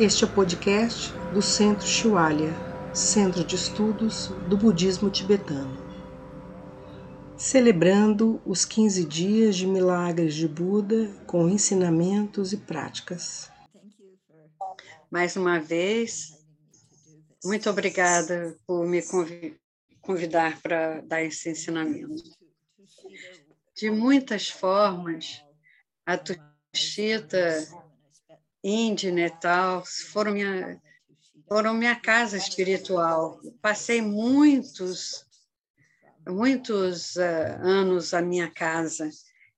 [0.00, 2.54] Este é o podcast do Centro Shiwalya,
[2.94, 5.76] Centro de Estudos do Budismo Tibetano.
[7.36, 13.50] Celebrando os 15 dias de milagres de Buda com ensinamentos e práticas.
[15.10, 16.32] Mais uma vez,
[17.44, 19.02] muito obrigada por me
[20.00, 22.22] convidar para dar esse ensinamento.
[23.76, 25.44] De muitas formas,
[26.06, 27.68] a Tushita
[28.62, 30.80] Índia, Netal, foram minha,
[31.48, 33.40] foram minha casa espiritual.
[33.62, 35.26] Passei muitos,
[36.28, 39.10] muitos uh, anos à minha casa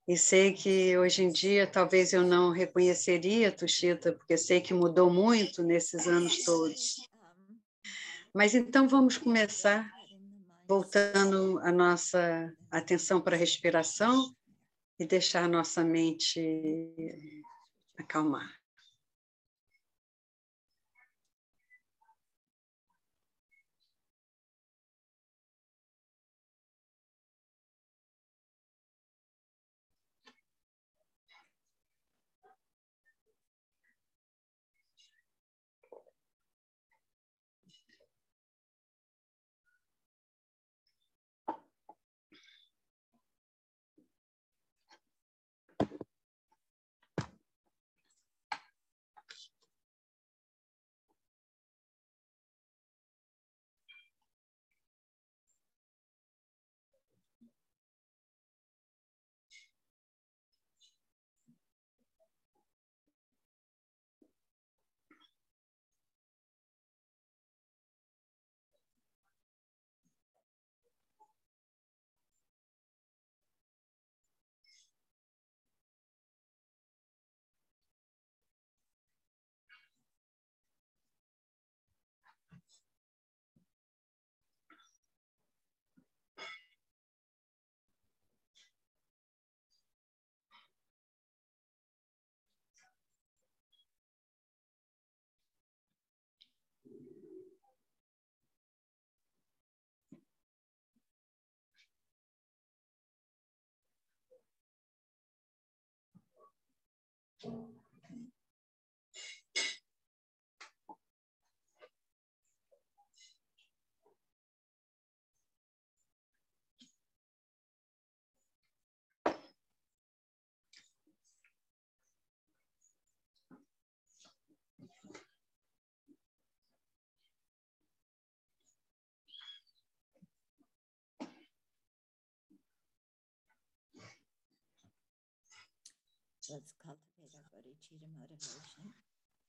[0.07, 5.09] e sei que hoje em dia talvez eu não reconheceria Tuxita, porque sei que mudou
[5.09, 7.09] muito nesses anos todos.
[8.33, 9.89] Mas então vamos começar
[10.67, 14.33] voltando a nossa atenção para a respiração
[14.99, 16.41] e deixar a nossa mente
[17.97, 18.62] acalmar.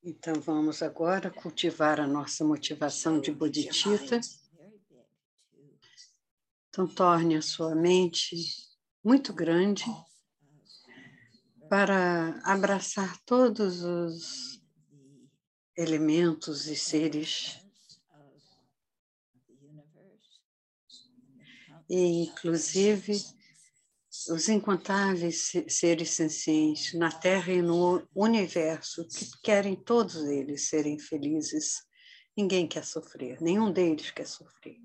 [0.02, 4.20] Então, vamos agora cultivar a nossa motivação de bodhicitta.
[6.68, 8.36] Então, torne a sua mente
[9.02, 9.84] muito grande
[11.68, 14.62] para abraçar todos os
[15.76, 17.58] elementos e seres,
[21.88, 23.33] e inclusive
[24.28, 31.82] os incontáveis seres sencientes na Terra e no universo que querem todos eles serem felizes.
[32.36, 34.78] Ninguém quer sofrer, nenhum deles quer sofrer.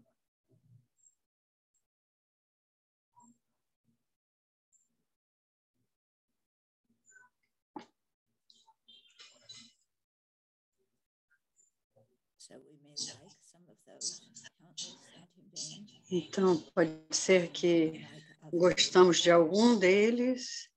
[16.12, 18.04] Então, pode ser que
[18.52, 20.70] gostamos de algum deles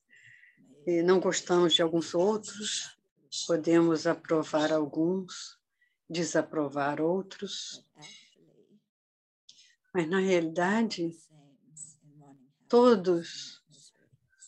[0.87, 2.99] e não gostamos de alguns outros,
[3.47, 5.59] podemos aprovar alguns,
[6.09, 7.85] desaprovar outros.
[9.95, 11.17] Mas, na realidade,
[12.69, 13.63] todos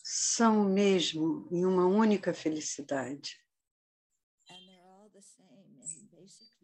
[0.03, 3.39] são o mesmo em uma única felicidade.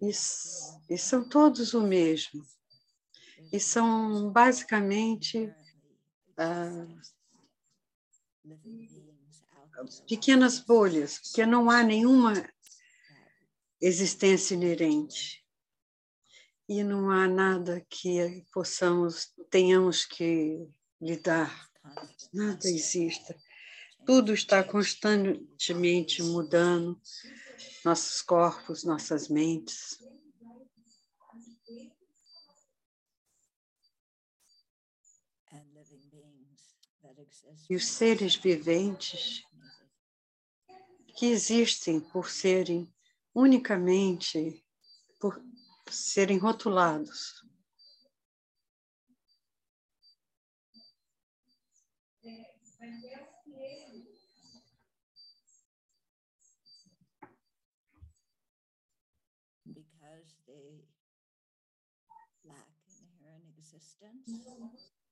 [0.02, 0.10] E,
[0.90, 2.44] e são todos o mesmo.
[3.54, 5.54] E são basicamente
[6.42, 6.88] ah,
[10.08, 12.34] pequenas bolhas, porque não há nenhuma
[13.80, 15.42] existência inerente.
[16.68, 20.68] E não há nada que possamos, tenhamos que
[21.02, 21.70] lidar.
[22.34, 23.36] Nada existe.
[24.06, 27.00] Tudo está constantemente mudando,
[27.84, 30.00] nossos corpos, nossas mentes.
[37.70, 39.44] E os seres viventes
[41.18, 42.92] que existem por serem
[43.34, 44.64] unicamente
[45.20, 45.42] por
[45.90, 47.42] serem rotulados.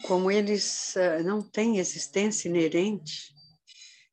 [0.03, 3.33] Como eles uh, não têm existência inerente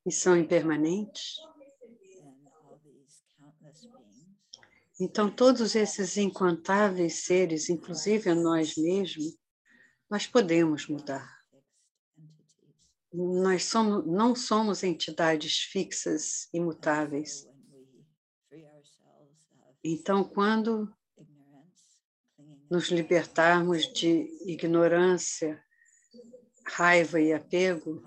[0.05, 1.37] e são impermanentes,
[4.99, 9.39] então todos esses incontáveis seres, inclusive a nós mesmos,
[10.09, 11.37] nós podemos mudar.
[13.13, 17.47] Nós somos, não somos entidades fixas, imutáveis.
[19.85, 20.93] Então, quando
[22.71, 25.63] nos libertarmos de ignorância,
[26.69, 28.03] raiva e apego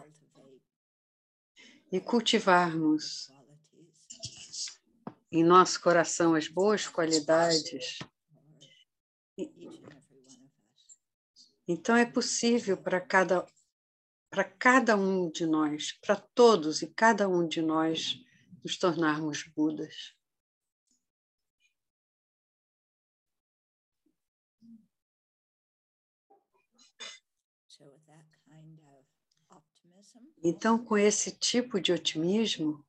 [1.91, 3.31] e cultivarmos
[5.31, 7.99] em nosso coração as boas qualidades,
[11.67, 13.45] então é possível para cada
[14.29, 18.23] para cada um de nós, para todos e cada um de nós
[18.63, 20.18] nos tornarmos Budas.
[30.43, 32.83] Então, com esse tipo de otimismo,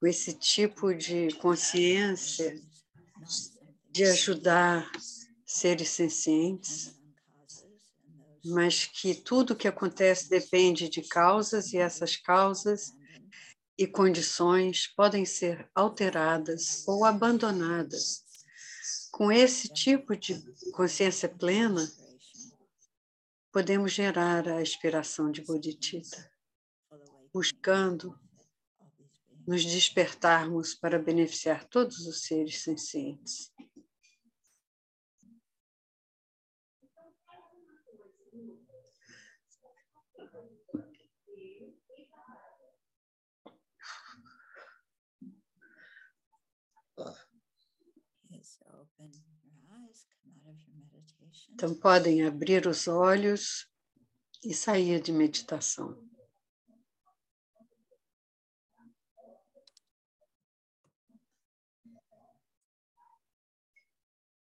[0.00, 2.60] com esse tipo de consciência
[3.90, 4.90] de ajudar
[5.44, 6.94] seres sencientes,
[8.44, 12.92] mas que tudo que acontece depende de causas e essas causas
[13.78, 18.24] e condições podem ser alteradas ou abandonadas.
[19.12, 20.42] Com esse tipo de
[20.72, 21.90] consciência plena,
[23.56, 26.30] podemos gerar a inspiração de Bodhicitta,
[27.32, 28.14] buscando
[29.48, 33.50] nos despertarmos para beneficiar todos os seres sencientes.
[51.52, 53.66] Então, podem abrir os olhos
[54.44, 55.98] e sair de meditação.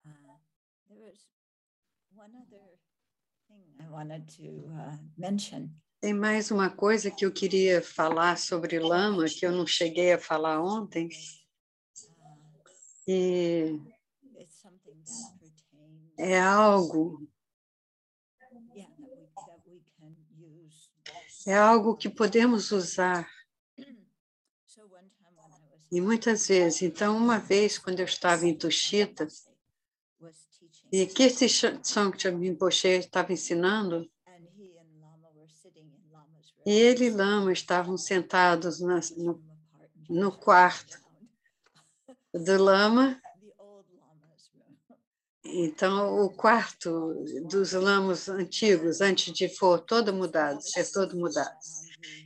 [0.06, 1.00] Uh, uh,
[6.00, 10.20] Tem mais uma coisa que eu queria falar sobre lama que eu não cheguei a
[10.20, 11.10] falar ontem.
[13.08, 13.80] E
[16.22, 17.28] é algo
[21.48, 23.28] é algo que podemos usar.
[25.92, 29.28] E muitas vezes, então, uma vez, quando eu estava em Tushita,
[30.92, 31.48] e Kirti
[31.82, 34.08] Tsongcha Rinpoche estava ensinando,
[36.64, 39.44] e ele e Lama estavam sentados na, no,
[40.08, 41.02] no quarto
[42.32, 43.20] do Lama,
[45.44, 47.16] então, o quarto
[47.50, 51.58] dos lamos antigos, antes de for todo mudado, ser todo mudado.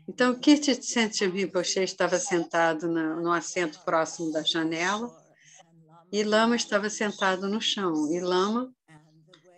[0.07, 5.09] Então, Kirti Tsentsem Rinpoche estava sentado no, no assento próximo da janela
[6.11, 8.11] e Lama estava sentado no chão.
[8.13, 8.71] E Lama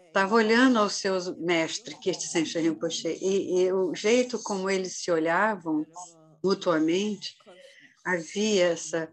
[0.07, 3.17] estava olhando ao seu mestre, Kirti Tsentsem Rinpoche.
[3.21, 5.85] E, e o jeito como eles se olhavam
[6.43, 7.35] mutuamente,
[8.05, 9.11] havia essa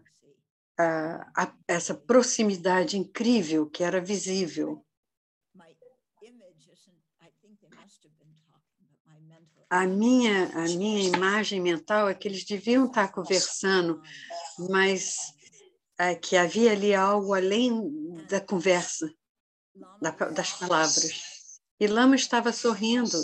[0.77, 4.85] a, essa proximidade incrível que era visível.
[9.69, 14.01] A minha, a minha imagem mental é que eles deviam estar conversando,
[14.69, 15.15] mas
[15.97, 19.11] é, que havia ali algo além da conversa,
[20.01, 21.59] da, das palavras.
[21.79, 23.17] E Lama estava sorrindo.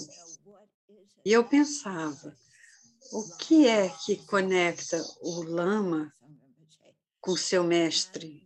[1.24, 2.36] E eu pensava,
[3.14, 6.12] o que é que conecta o Lama
[7.22, 8.46] com seu mestre,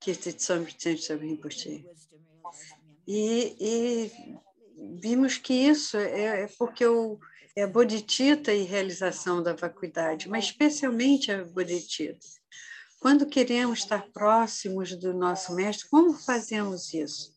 [0.00, 1.84] Kirtitsam Tensha Rinpoche.
[3.06, 4.10] E, e
[4.98, 7.18] vimos que isso é, é porque o,
[7.54, 12.26] é a bodhicitta e realização da vacuidade, mas especialmente a bodhicitta.
[12.98, 17.34] Quando queremos estar próximos do nosso mestre, como fazemos isso?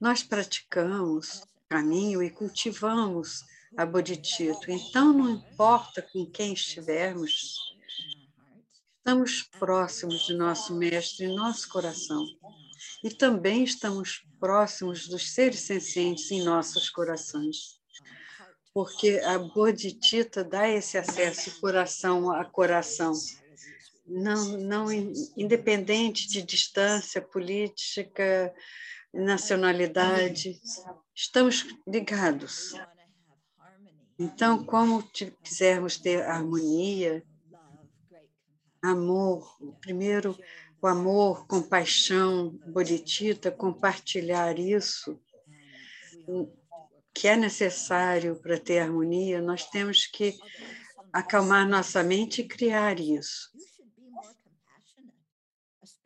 [0.00, 3.44] Nós praticamos caminho e cultivamos
[3.76, 4.70] a bodhicitta.
[4.72, 7.67] Então, não importa com quem estivermos,
[9.08, 12.22] Estamos próximos de nosso Mestre em nosso coração
[13.02, 17.80] e também estamos próximos dos seres sencientes em nossos corações.
[18.74, 23.14] porque a Bodhicitta dá esse acesso coração a coração,
[24.06, 28.52] não, não independente de distância política,
[29.14, 30.60] nacionalidade,
[31.14, 32.74] estamos ligados.
[34.18, 35.02] Então, como
[35.42, 37.24] quisermos ter harmonia,
[38.88, 40.36] amor, primeiro
[40.80, 45.20] o amor, compaixão, bodhicitta, compartilhar isso
[47.12, 50.38] que é necessário para ter harmonia, nós temos que
[51.12, 53.50] acalmar nossa mente e criar isso.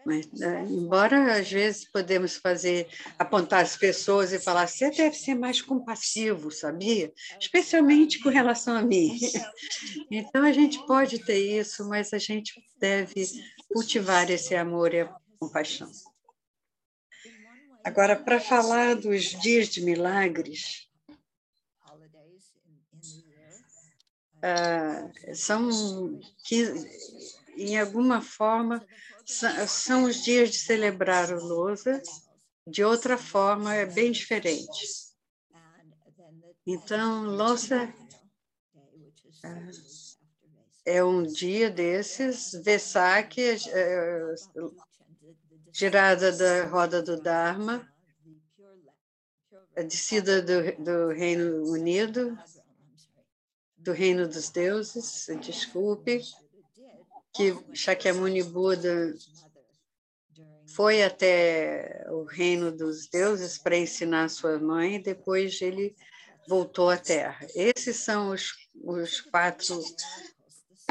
[0.04, 5.34] Mas, né, embora às vezes podemos fazer, apontar as pessoas e falar, você deve ser
[5.34, 7.12] mais compassivo, sabia?
[7.40, 9.18] Especialmente com relação a mim.
[10.10, 13.26] Então a gente pode ter isso, mas a gente deve
[13.72, 15.90] cultivar esse amor e a compaixão.
[17.84, 20.88] Agora, para falar dos dias de milagres,
[24.42, 25.68] uh, são
[26.44, 28.84] 15, em alguma forma
[29.66, 32.02] são os dias de celebrar o Lousa,
[32.66, 35.12] de outra forma é bem diferente.
[36.66, 37.92] Então, Lousa
[40.84, 44.34] é um dia desses, Vesak, é,
[45.72, 47.88] girada da roda do Dharma,
[49.76, 52.38] a descida do, do Reino Unido,
[53.76, 56.20] do Reino dos Deuses, desculpe,
[57.34, 59.14] que Shakyamuni Buda
[60.74, 65.94] foi até o reino dos deuses para ensinar sua mãe, e depois ele
[66.48, 67.46] voltou à Terra.
[67.54, 69.82] Esses são os, os quatro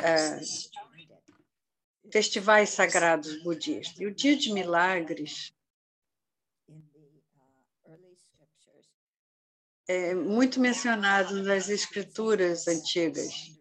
[0.01, 0.39] é,
[2.11, 3.99] festivais sagrados budistas.
[3.99, 5.53] E o Dia de Milagres
[9.87, 13.60] é muito mencionado nas escrituras antigas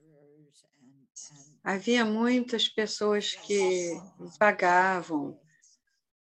[1.62, 3.93] havia muitas pessoas que
[4.38, 5.38] vagavam,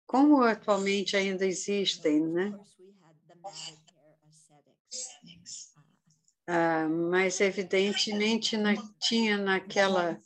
[0.06, 2.58] como atualmente ainda existem, né?
[6.46, 10.20] Ah, mas evidentemente não tinha naquela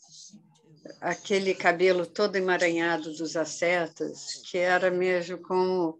[1.00, 5.98] aquele cabelo todo emaranhado dos ascetas, que era mesmo como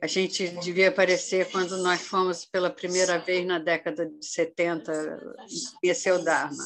[0.00, 4.92] a gente devia aparecer quando nós fomos pela primeira vez na década de 70
[5.80, 6.64] conhecer o Dharma.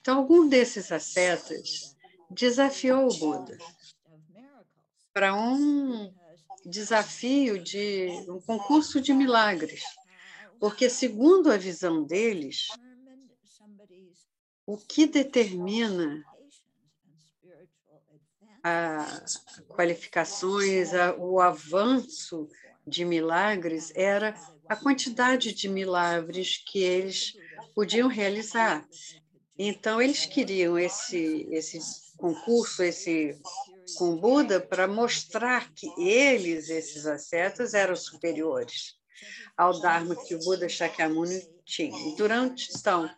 [0.00, 1.94] Então, algum desses ascetas
[2.30, 3.58] desafiou o Buda
[5.12, 6.12] para um
[6.64, 9.82] desafio de um concurso de milagres,
[10.58, 12.68] porque, segundo a visão deles,
[14.66, 16.24] o que determina
[18.62, 19.36] as
[19.68, 22.48] qualificações, a, o avanço
[22.86, 24.34] de milagres era
[24.68, 27.34] a quantidade de milagres que eles
[27.74, 28.86] podiam realizar.
[29.62, 31.78] Então, eles queriam esse, esse
[32.16, 33.38] concurso, esse
[33.98, 38.94] com Buda, para mostrar que eles, esses ascetas, eram superiores
[39.54, 41.94] ao Dharma que o Buda Shakyamuni tinha.
[42.08, 43.10] E durante, então,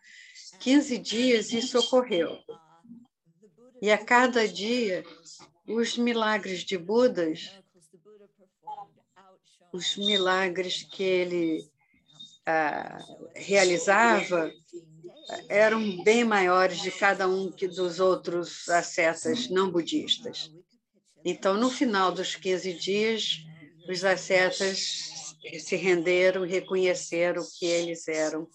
[0.58, 2.37] 15 dias isso ocorreu.
[3.80, 5.04] E a cada dia,
[5.64, 7.56] os milagres de Budas,
[9.72, 11.70] os milagres que ele
[12.44, 12.99] ah,
[13.37, 14.52] realizava,
[15.49, 20.50] eram bem maiores de cada um que dos outros ascetas não budistas.
[21.25, 23.45] Então, no final dos 15 dias,
[23.88, 28.49] os ascetas se renderam reconheceram que eles eram,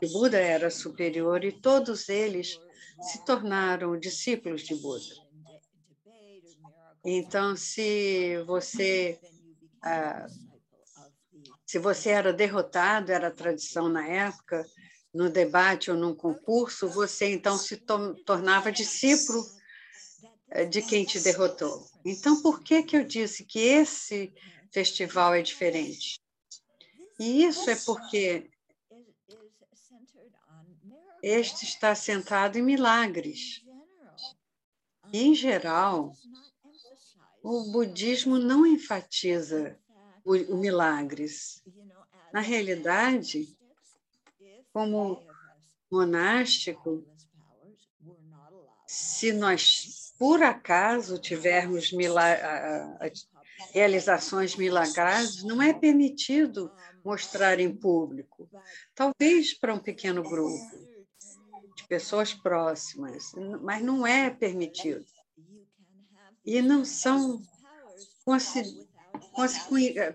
[0.00, 2.58] que Buda era superior e todos eles
[3.02, 5.14] se tornaram discípulos de Buda.
[7.04, 9.18] Então, se você
[9.82, 10.26] ah,
[11.70, 14.66] se você era derrotado, era tradição na época,
[15.12, 19.44] no debate ou num concurso, você então se to tornava discípulo
[20.50, 21.86] eh, de quem te derrotou.
[22.04, 24.32] Então, por que, que eu disse que esse
[24.72, 26.20] festival é diferente?
[27.18, 28.50] E isso é porque
[31.22, 33.62] este está sentado em milagres.
[35.12, 36.14] Em geral,
[37.42, 39.78] o budismo não enfatiza
[40.24, 41.62] o milagres.
[42.32, 43.58] Na realidade,
[44.72, 45.22] como
[45.90, 47.04] monástico,
[48.86, 51.92] se nós, por acaso, tivermos
[53.72, 56.72] realizações milagrosas, não é permitido
[57.04, 58.48] mostrar em público.
[58.94, 60.58] Talvez para um pequeno grupo
[61.76, 65.04] de pessoas próximas, mas não é permitido.
[66.44, 67.40] E não são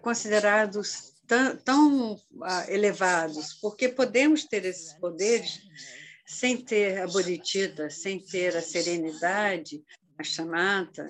[0.02, 5.62] considerados tão, tão ah, elevados, porque podemos ter esses poderes
[6.25, 9.84] sem ter a bodhicitta, sem ter a serenidade,
[10.17, 11.10] a chamata.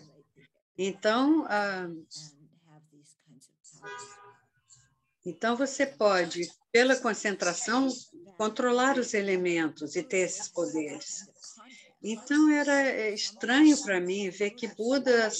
[0.77, 1.88] Então, ah,
[5.25, 7.88] então você pode, pela concentração,
[8.38, 11.25] controlar os elementos e ter esses poderes.
[12.03, 15.31] Então era é, estranho para mim ver que Buda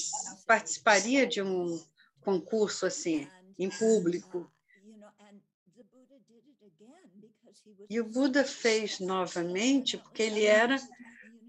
[0.48, 1.80] participaria de um
[2.22, 3.28] concurso assim,
[3.60, 4.52] em público.
[7.90, 10.78] E o Buda fez novamente porque ele era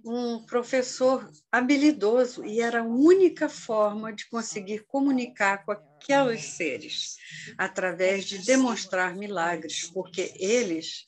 [0.04, 7.16] um professor habilidoso e era a única forma de conseguir comunicar com aqueles seres
[7.58, 11.04] através de demonstrar milagres, porque eles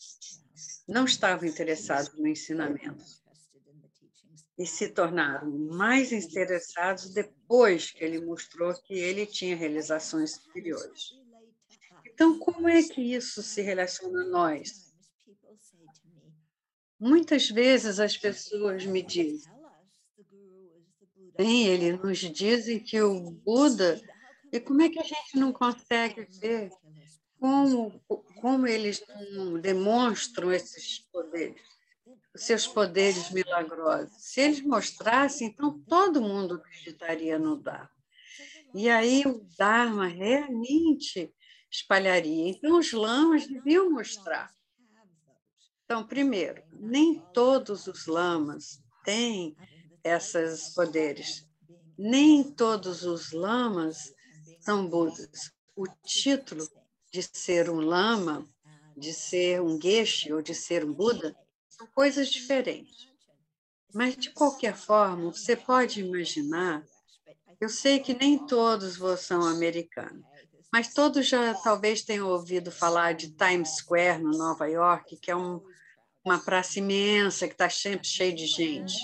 [0.89, 3.05] não estavam interessados no ensinamento
[4.59, 11.13] e se tornaram mais interessados depois que ele mostrou que ele tinha realizações superiores.
[12.05, 14.88] Então, como é que isso se relaciona a nós?
[17.01, 19.53] Muitas vezes as pessoas me dizem,
[21.37, 24.01] bem, eles nos dizem que o Buda,
[24.53, 26.71] e como é que a gente não consegue ver
[27.39, 28.01] como,
[28.41, 29.01] como eles
[29.63, 31.69] demonstram esses poderes?
[32.39, 34.15] seus poderes milagrosos.
[34.17, 37.91] Se eles mostrassem, então todo mundo acreditaria no Dharma.
[38.75, 41.33] E aí o Dharma realmente
[41.71, 42.51] espalharia.
[42.51, 44.51] Então os lamas deviam mostrar.
[45.91, 49.57] Então, primeiro, nem todos os lamas têm
[50.05, 51.49] esses poderes.
[51.97, 54.13] Nem todos os lamas
[54.61, 55.51] são Budas.
[55.75, 56.69] O título
[57.11, 58.47] de ser um lama,
[58.95, 61.35] de ser um geshe ou de ser um Buda
[61.71, 63.09] são coisas diferentes.
[63.95, 66.85] Mas, de qualquer forma, você pode imaginar.
[67.59, 70.23] Eu sei que nem todos são americanos,
[70.71, 75.35] mas todos já talvez tenham ouvido falar de Times Square, no Nova York, que é
[75.35, 75.63] um,
[76.25, 78.97] uma praça imensa que está sempre cheia de gente.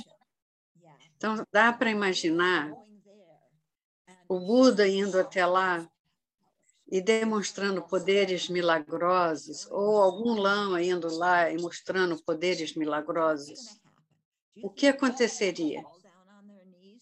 [1.16, 2.72] Então, dá para imaginar
[4.28, 5.88] o Buda indo até lá
[6.90, 13.80] e demonstrando poderes milagrosos, ou algum lama indo lá e mostrando poderes milagrosos,
[14.62, 15.82] o que aconteceria?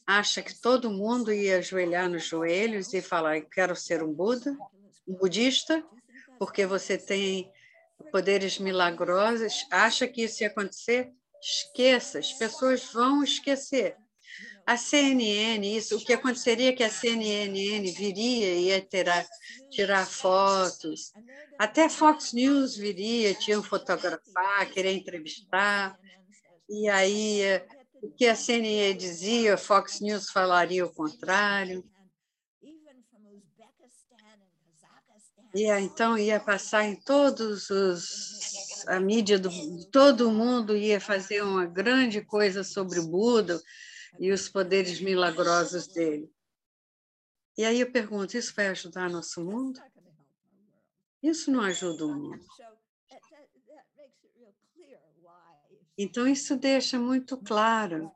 [0.07, 4.57] Acha que todo mundo ia ajoelhar nos joelhos e falar: quero ser um Buda,
[5.07, 5.85] um budista,
[6.39, 7.53] porque você tem
[8.11, 9.67] poderes milagrosos?
[9.71, 11.11] Acha que isso ia acontecer?
[11.41, 13.97] Esqueça, as pessoas vão esquecer.
[14.65, 19.27] A CNN, isso, o que aconteceria é que a CNN viria e ia tirar,
[19.71, 21.13] tirar fotos,
[21.59, 25.99] até Fox News viria, tinha fotografar, querer entrevistar,
[26.69, 27.43] e aí
[28.03, 31.85] o que a CNN dizia, Fox News falaria o contrário.
[35.55, 38.43] E então ia passar em todos os
[38.87, 39.51] a mídia do
[39.91, 43.61] todo mundo ia fazer uma grande coisa sobre o Buda,
[44.19, 46.31] e os poderes milagrosos dele.
[47.57, 49.81] E aí eu pergunto: isso vai ajudar nosso mundo?
[51.23, 52.45] Isso não ajuda o mundo.
[55.97, 58.11] Então, isso deixa muito claro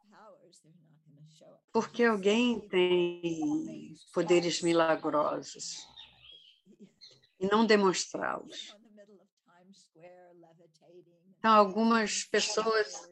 [1.72, 5.86] porque alguém tem poderes milagrosos
[7.46, 8.76] e não demonstrá-los.
[11.38, 13.08] Então, algumas pessoas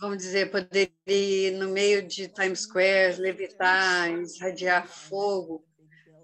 [0.00, 5.64] vamos dizer, poderia ir no meio de Times Square, levitar, irradiar fogo,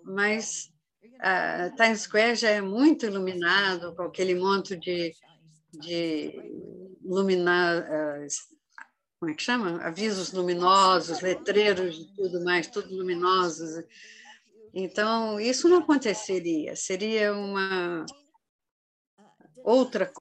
[0.05, 0.71] mas
[1.05, 5.13] uh, Times Square já é muito iluminado, com aquele monte de,
[5.73, 6.33] de
[7.05, 8.27] luminar, uh,
[9.19, 9.83] como é que chama?
[9.83, 13.83] Avisos luminosos, letreiros e tudo mais, tudo luminosos.
[14.77, 18.05] Então, isso não aconteceria, seria uma
[19.63, 20.13] outra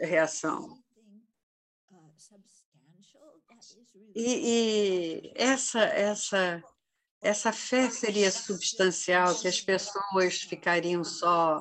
[0.00, 0.76] reação.
[4.12, 6.60] E, e essa, essa,
[7.22, 11.60] essa fé seria substancial, que as pessoas ficariam só.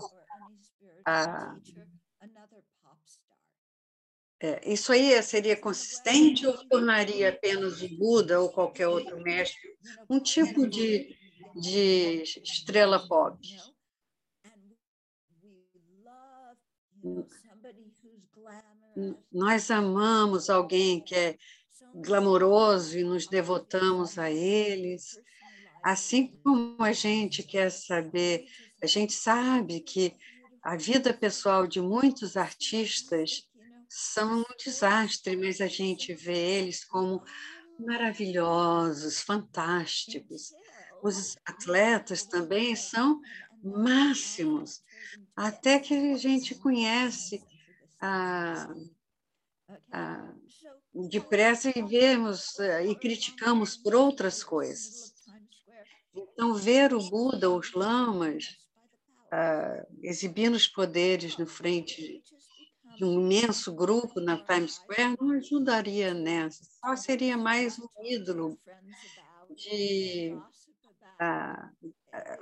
[4.42, 9.78] É, isso aí seria consistente ou tornaria apenas o Buda ou qualquer outro mestre
[10.10, 11.16] um tipo de,
[11.56, 13.38] de estrela pop?
[19.32, 21.38] Nós amamos alguém que é
[21.96, 25.20] glamouroso e nos devotamos a eles.
[25.84, 28.46] Assim como a gente quer saber,
[28.82, 30.16] a gente sabe que
[30.64, 33.50] a vida pessoal de muitos artistas
[33.90, 37.22] são um desastre, mas a gente vê eles como
[37.78, 40.52] maravilhosos, fantásticos.
[41.04, 43.22] Os atletas também são
[43.62, 44.82] máximos,
[45.36, 47.44] até que a gente conhece
[48.02, 48.74] a,
[49.92, 50.34] a,
[51.10, 55.14] depressa e vemos eh, e criticamos por outras coisas.
[56.16, 58.46] Então, ver o Buda, os lamas,
[59.34, 62.22] uh, exibindo os poderes no frente
[62.96, 66.64] de um imenso grupo na Times Square não ajudaria nessa.
[66.80, 68.60] Só seria mais um ídolo
[69.56, 70.38] de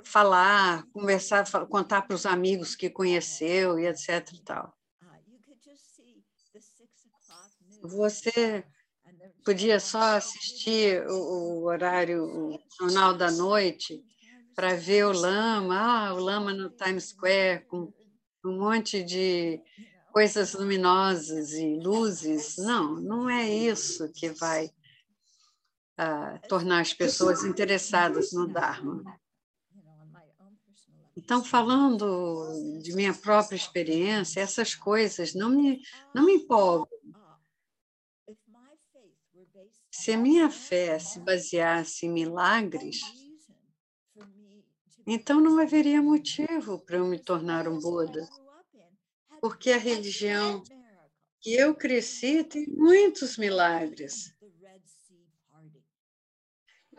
[0.04, 4.32] falar, conversar, contar para os amigos que conheceu e etc.
[4.32, 4.76] E tal.
[7.82, 8.64] Você
[9.44, 14.02] podia só assistir o, o horário, o jornal da noite,
[14.54, 17.92] para ver o lama, ah, o lama no Times Square, com
[18.44, 19.60] um monte de
[20.12, 22.56] coisas luminosas e luzes.
[22.58, 24.70] Não, não é isso que vai
[26.48, 29.02] tornar as pessoas interessadas no Dharma.
[31.16, 35.82] Então, falando de minha própria experiência, essas coisas não me,
[36.14, 36.88] não me empolgam.
[39.90, 43.00] Se a minha fé se baseasse em milagres,
[45.06, 48.26] então não haveria motivo para eu me tornar um Buda.
[49.40, 50.62] Porque a religião
[51.40, 54.34] que eu cresci tem muitos milagres.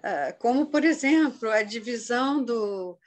[0.04, 3.00] Ah, como, por exemplo, a divisão do,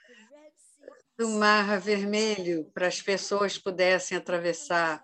[1.18, 5.02] do Mar Vermelho para as pessoas pudessem atravessar.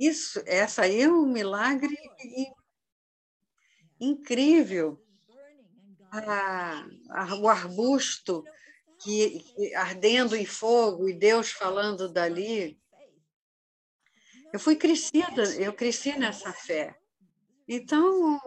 [0.00, 1.94] Isso, essa aí é um milagre
[4.00, 4.98] incrível
[6.10, 8.42] a, a, o arbusto
[9.02, 12.80] que, que, ardendo em fogo e Deus falando dali.
[14.50, 16.96] Eu fui crescida, eu cresci nessa fé.
[17.66, 18.40] Então,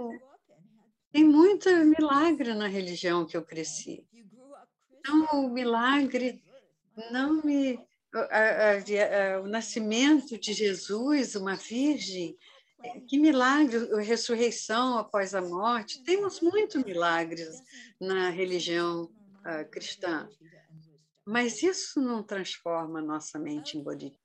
[1.12, 4.06] tem muito milagre na religião que eu cresci.
[5.00, 6.44] Então, o milagre
[7.12, 7.80] não me.
[9.44, 12.38] o nascimento de Jesus, uma virgem,
[13.08, 16.04] que milagre, a ressurreição após a morte.
[16.04, 17.62] Temos muitos milagres
[18.00, 20.30] na religião uh, cristã,
[21.26, 24.20] mas isso não transforma a nossa mente em bodhisattva.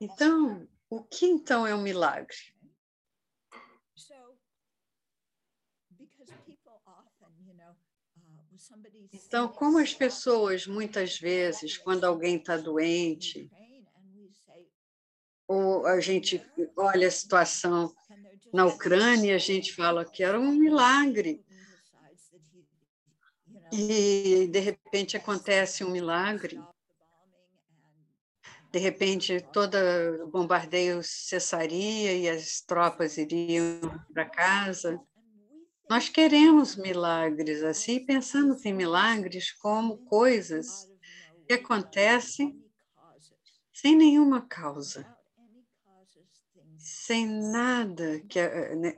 [0.00, 2.36] Então, o que então é um milagre?
[9.12, 13.50] Então, como as pessoas, muitas vezes, quando alguém está doente,
[15.48, 16.40] ou a gente
[16.76, 17.92] olha a situação
[18.52, 21.44] na Ucrânia, a gente fala que era um milagre.
[23.72, 26.60] E, de repente, acontece um milagre.
[28.72, 29.76] De repente, todo
[30.22, 33.80] o bombardeio cessaria e as tropas iriam
[34.12, 35.00] para casa.
[35.90, 40.88] Nós queremos milagres assim, pensando em milagres como coisas
[41.48, 42.62] que acontecem
[43.74, 45.04] sem nenhuma causa
[46.78, 48.94] sem nada, que, eh, né,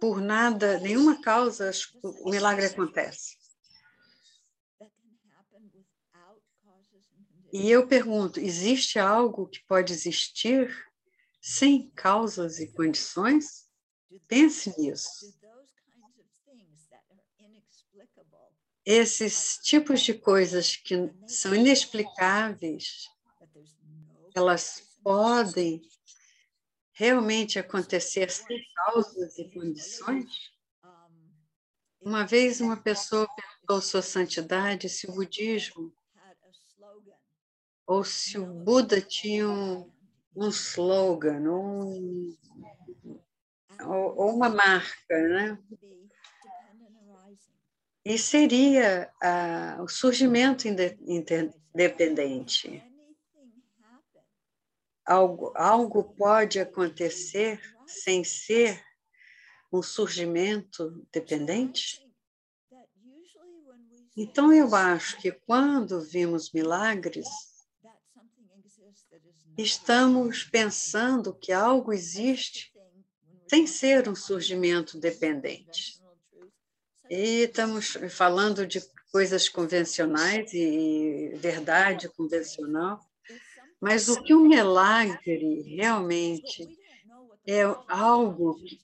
[0.00, 1.70] por nada, nenhuma causa,
[2.02, 3.36] o milagre acontece.
[7.52, 10.74] E eu pergunto: existe algo que pode existir
[11.40, 13.68] sem causas e condições?
[14.26, 15.41] Pense nisso.
[18.84, 23.08] Esses tipos de coisas que são inexplicáveis,
[24.34, 25.82] elas podem
[26.92, 30.52] realmente acontecer sem causas e condições?
[32.00, 35.94] Uma vez uma pessoa perguntou Sua Santidade se o budismo
[37.86, 39.90] ou se o Buda tinha um,
[40.34, 42.36] um slogan, um,
[43.84, 45.58] ou, ou uma marca, né?
[48.04, 52.82] E seria ah, o surgimento independente
[55.04, 58.82] algo, algo pode acontecer sem ser
[59.72, 62.00] um surgimento dependente?
[64.16, 67.26] Então, eu acho que quando vimos milagres,
[69.56, 72.72] estamos pensando que algo existe
[73.48, 76.01] sem ser um surgimento dependente.
[77.14, 78.80] E estamos falando de
[79.12, 83.06] coisas convencionais e verdade convencional,
[83.78, 86.66] mas o que um milagre realmente
[87.46, 88.80] é algo que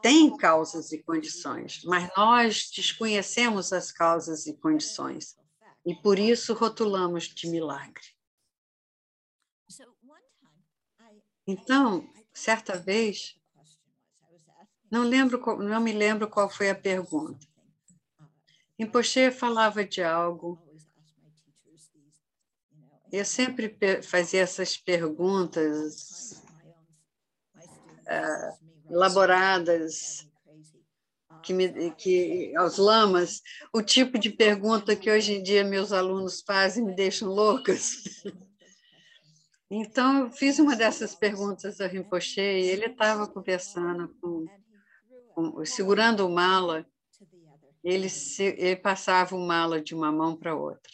[0.00, 5.36] tem causas e condições, mas nós desconhecemos as causas e condições
[5.84, 8.14] e por isso rotulamos de milagre.
[11.44, 13.36] Então, certa vez,
[14.94, 17.44] não lembro, não me lembro qual foi a pergunta.
[18.78, 20.56] Rinpoche falava de algo.
[23.10, 26.40] Eu sempre fazia essas perguntas
[27.56, 30.28] uh, elaboradas
[31.42, 36.40] que, me, que aos lamas, o tipo de pergunta que hoje em dia meus alunos
[36.40, 37.96] fazem me deixam loucas.
[39.68, 44.46] Então, eu fiz uma dessas perguntas ao Rinpoche e ele estava conversando com,
[45.64, 46.86] segurando o mala,
[47.82, 50.92] ele, se, ele passava o mala de uma mão para outra.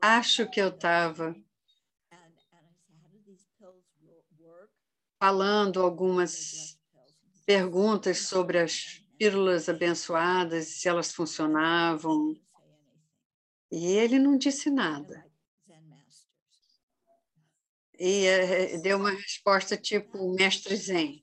[0.00, 1.34] Acho que eu estava
[5.18, 6.76] falando algumas
[7.46, 12.36] perguntas sobre as pílulas abençoadas, se elas funcionavam.
[13.70, 15.31] E ele não disse nada.
[18.04, 21.22] E eh, deu uma resposta tipo mestre Zen.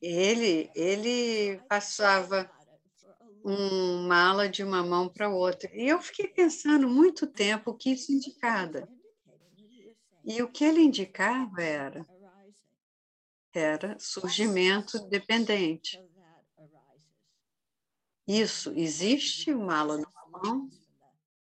[0.00, 2.50] Ele, ele passava
[3.44, 5.70] um mala de uma mão para outra.
[5.74, 8.88] E eu fiquei pensando muito tempo o que isso indicava.
[10.24, 12.06] E o que ele indicava era
[13.52, 16.02] era surgimento dependente.
[18.26, 20.70] Isso, existe o mala numa mão,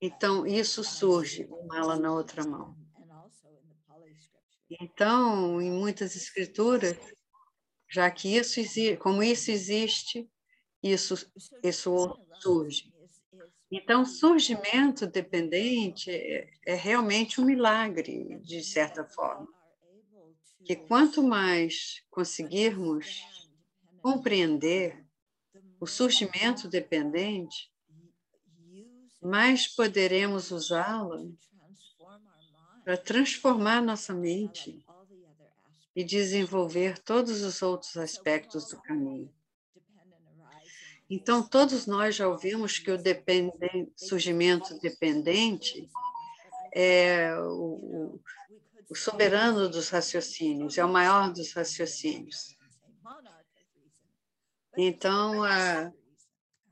[0.02, 2.89] então isso surge, o mala na outra mão.
[4.70, 6.98] Então, em muitas escrituras,
[7.90, 10.30] já que isso existe, como isso existe,
[10.84, 11.16] isso,
[11.64, 12.94] isso surge.
[13.72, 19.48] Então, surgimento dependente é, é realmente um milagre, de certa forma
[20.70, 23.24] que quanto mais conseguirmos
[24.04, 25.04] compreender
[25.80, 27.72] o surgimento dependente,
[29.20, 31.26] mais poderemos usá-la
[32.90, 34.84] para transformar nossa mente
[35.96, 39.32] e desenvolver todos os outros aspectos do caminho.
[41.08, 42.98] Então, todos nós já ouvimos que o
[43.96, 45.88] surgimento dependente
[46.74, 48.20] é o,
[48.90, 52.58] o soberano dos raciocínios, é o maior dos raciocínios.
[54.76, 55.94] Então, a,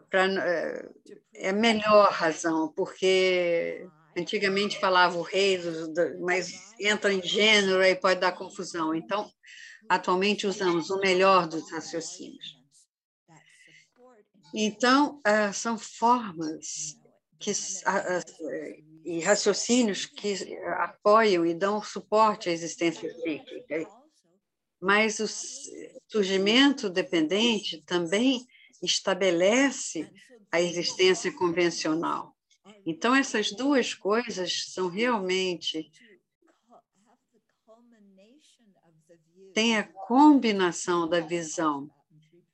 [0.09, 0.89] pra, é,
[1.35, 5.59] é a melhor razão, porque antigamente falava o rei,
[6.19, 8.93] mas entra em gênero e pode dar confusão.
[8.93, 9.29] Então,
[9.87, 12.57] atualmente usamos o melhor dos raciocínios.
[14.53, 16.97] Então, ah, são formas
[17.39, 17.51] que
[19.05, 23.87] e raciocínios que apoiam e dão suporte à existência psíquica.
[24.81, 25.27] Mas o
[26.09, 28.45] surgimento dependente também
[28.81, 30.11] estabelece
[30.51, 32.36] a existência convencional.
[32.89, 35.91] Então, essas duas coisas são realmente.
[39.53, 41.91] Tem a combinação da visão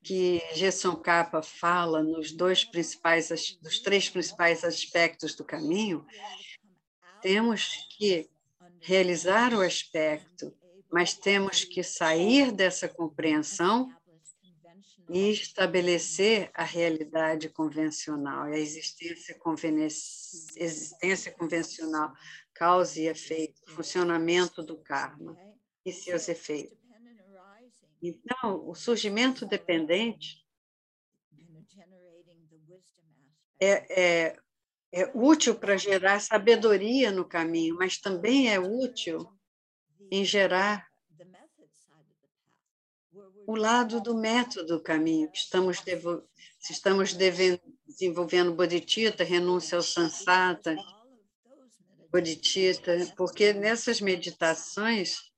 [0.01, 3.29] que Gerson Capa fala nos dois principais,
[3.61, 6.03] dos três principais aspectos do caminho,
[7.21, 8.27] temos que
[8.81, 10.51] realizar o aspecto,
[10.91, 13.95] mas temos que sair dessa compreensão
[15.09, 19.83] e estabelecer a realidade convencional, a existência, conven...
[19.83, 22.13] existência convencional,
[22.53, 25.37] causa e efeito, funcionamento do karma
[25.85, 26.77] e seus efeitos.
[28.01, 30.43] Então, o surgimento dependente
[33.59, 34.39] é, é,
[34.91, 39.33] é útil para gerar sabedoria no caminho, mas também é útil
[40.11, 40.92] em gerar
[43.47, 46.23] o lado do método do caminho, estamos, devo,
[46.69, 50.75] estamos devendo, desenvolvendo bodhicitta, renúncia ao sansata,
[52.11, 55.33] bodhicitta, porque nessas meditações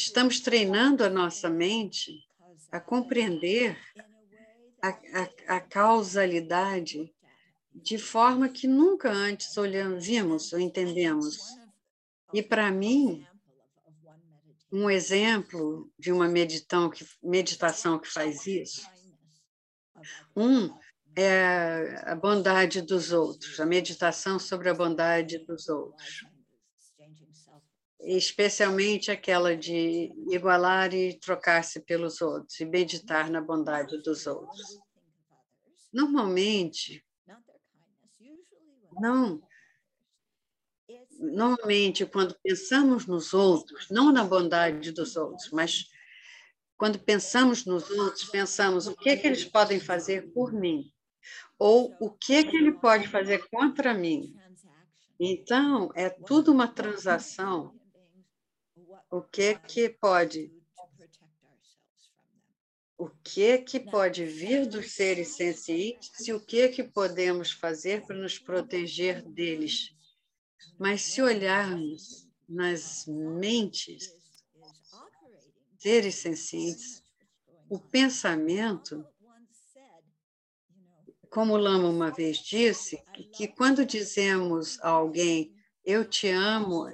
[0.00, 2.24] Estamos treinando a nossa mente
[2.70, 3.76] a compreender
[4.80, 7.12] a, a, a causalidade
[7.74, 11.38] de forma que nunca antes olhamos, vimos ou entendemos.
[12.32, 13.26] E para mim,
[14.70, 18.88] um exemplo de uma meditão que, meditação que faz isso,
[20.36, 20.72] um
[21.16, 26.22] é a bondade dos outros, a meditação sobre a bondade dos outros
[28.00, 34.80] especialmente aquela de igualar e trocar-se pelos outros e meditar na bondade dos outros.
[35.92, 37.04] Normalmente,
[39.00, 39.42] não.
[41.18, 45.86] Normalmente, quando pensamos nos outros, não na bondade dos outros, mas
[46.76, 50.92] quando pensamos nos outros, pensamos o que, é que eles podem fazer por mim,
[51.58, 54.32] ou o que, é que ele pode fazer contra mim.
[55.18, 57.74] Então, é tudo uma transação
[59.10, 60.52] o que que pode
[62.98, 68.16] o que que pode vir dos seres sencientes e o que que podemos fazer para
[68.16, 69.94] nos proteger deles.
[70.78, 74.14] Mas se olharmos nas mentes
[75.78, 77.02] seres sencientes,
[77.68, 79.04] o pensamento,
[81.30, 83.02] como Lama uma vez disse,
[83.34, 86.86] que quando dizemos a alguém eu te amo,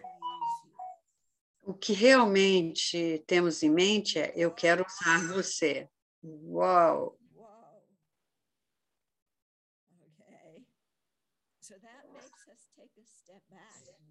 [1.63, 5.89] o que realmente temos em mente é eu quero usar você.
[6.23, 7.19] Uau!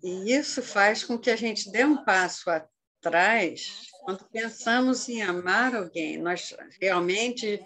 [0.03, 5.73] E isso faz com que a gente dê um passo atrás quando pensamos em amar
[5.73, 6.17] alguém.
[6.17, 7.65] Nós realmente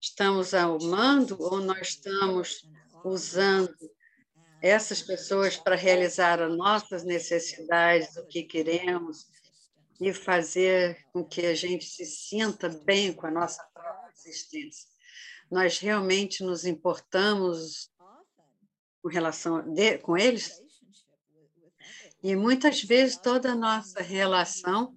[0.00, 2.66] estamos amando ou nós estamos
[3.04, 3.76] usando
[4.62, 9.26] essas pessoas para realizar as nossas necessidades, o que queremos,
[10.00, 14.88] e fazer com que a gente se sinta bem com a nossa própria existência.
[15.50, 17.90] Nós realmente nos importamos
[19.02, 20.62] com relação de, com eles
[22.22, 24.94] e muitas vezes toda a nossa relação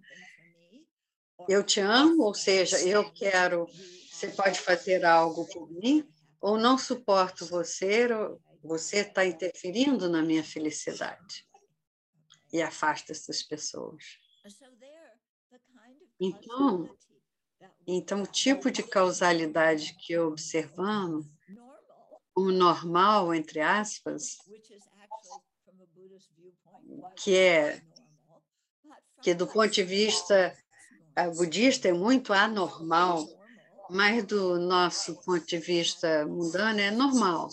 [1.47, 3.67] eu te amo, ou seja, eu quero,
[4.11, 6.07] você pode fazer algo por mim,
[6.39, 11.45] ou não suporto você, ou você está interferindo na minha felicidade.
[12.51, 14.03] E afasta essas pessoas.
[16.19, 16.89] Então,
[17.85, 21.25] então, o tipo de causalidade que observamos,
[22.33, 24.37] como normal, entre aspas,
[27.15, 27.81] que é
[29.21, 30.53] que do ponto de vista
[31.35, 33.25] budista é muito anormal,
[33.89, 37.49] mas do nosso ponto de vista mundano é normal.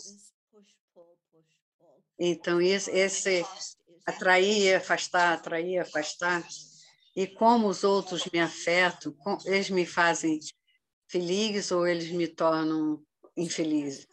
[2.18, 3.44] Então, esse,
[4.04, 6.46] atrair, afastar, atrair, afastar,
[7.16, 10.38] e como os outros me afetam, eles me fazem
[11.08, 13.02] feliz ou eles me tornam
[13.36, 14.06] infeliz.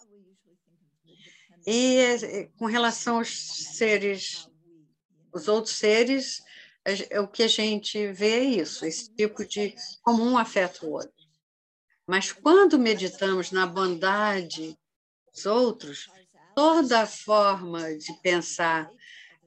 [1.70, 3.28] E é, com relação aos
[3.76, 4.50] seres,
[5.34, 6.42] os outros seres,
[7.22, 11.12] o que a gente vê é isso, esse tipo de como um afeta o outro.
[12.08, 14.78] Mas quando meditamos na bondade
[15.34, 16.08] dos outros,
[16.56, 18.90] toda a forma de pensar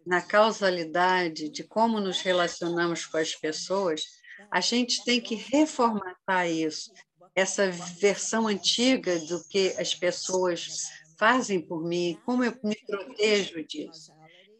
[0.06, 4.04] na causalidade de como nos relacionamos com as pessoas,
[4.50, 6.92] a gente tem que reformatar isso,
[7.34, 14.10] essa versão antiga do que as pessoas fazem por mim, como eu me protejo disso.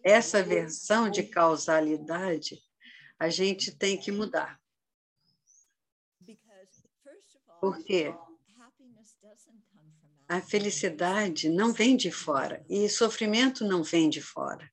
[0.05, 2.61] Essa versão de causalidade
[3.18, 4.61] a gente tem que mudar.
[7.62, 8.14] Porque
[10.29, 14.70] a felicidade não vem de fora e sofrimento não vem de fora.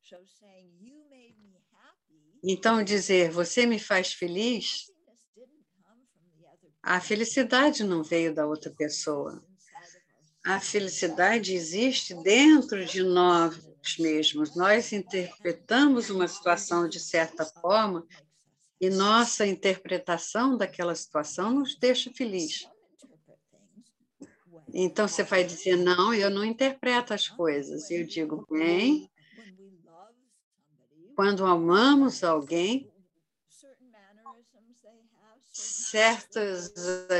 [2.43, 4.91] Então, dizer você me faz feliz,
[6.84, 9.46] a felicidade não veio da outra pessoa.
[10.47, 13.60] A felicidade existe dentro de nós
[13.99, 14.55] mesmos.
[14.55, 18.07] Nós interpretamos uma situação de certa forma
[18.79, 22.65] e nossa interpretação daquela situação nos deixa feliz.
[24.73, 27.91] Então você vai dizer, não, eu não interpreto as coisas.
[27.91, 29.12] Eu digo, bem,
[31.13, 32.89] quando amamos alguém,
[35.89, 36.73] certos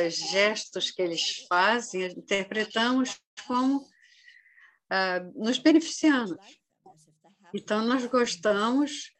[0.10, 6.38] gestos que eles fazem, interpretamos como uh, nos beneficiando.
[7.54, 9.16] Então, nós gostamos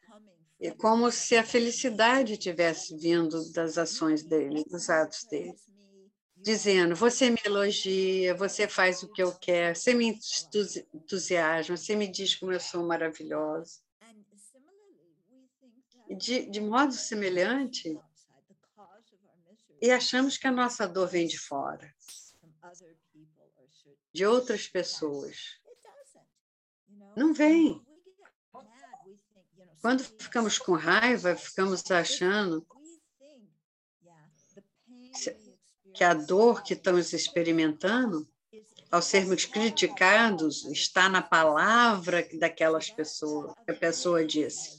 [0.60, 5.54] é como se a felicidade tivesse vindo das ações dele, dos atos dele.
[6.36, 10.18] Dizendo, você me elogia, você faz o que eu quero, você me
[10.94, 13.80] entusiasma, você me diz como eu sou maravilhosa.
[16.16, 17.96] De, de modo semelhante,
[19.80, 21.94] e achamos que a nossa dor vem de fora,
[24.12, 25.60] de outras pessoas.
[27.16, 27.84] Não vem.
[29.80, 32.66] Quando ficamos com raiva, ficamos achando
[35.94, 38.28] que a dor que estamos experimentando,
[38.90, 44.77] ao sermos criticados, está na palavra daquelas pessoas, que a pessoa disse.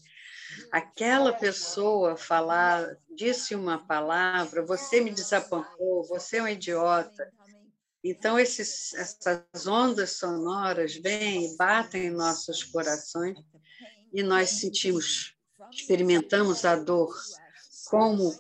[0.72, 7.32] Aquela pessoa falar, disse uma palavra, você me desapontou, você é um idiota.
[8.03, 13.38] Então, esses, essas ondas sonoras vêm e batem em nossos corações
[14.14, 15.36] e nós sentimos,
[15.72, 17.14] experimentamos a dor,
[17.89, 18.32] como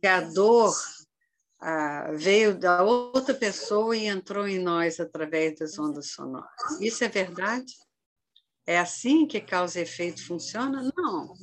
[0.00, 0.74] que a dor
[1.60, 6.50] ah, veio da outra pessoa e entrou em nós através das ondas sonoras.
[6.80, 7.72] Isso é verdade?
[8.66, 10.92] É assim que causa e efeito funciona?
[10.96, 11.34] Não.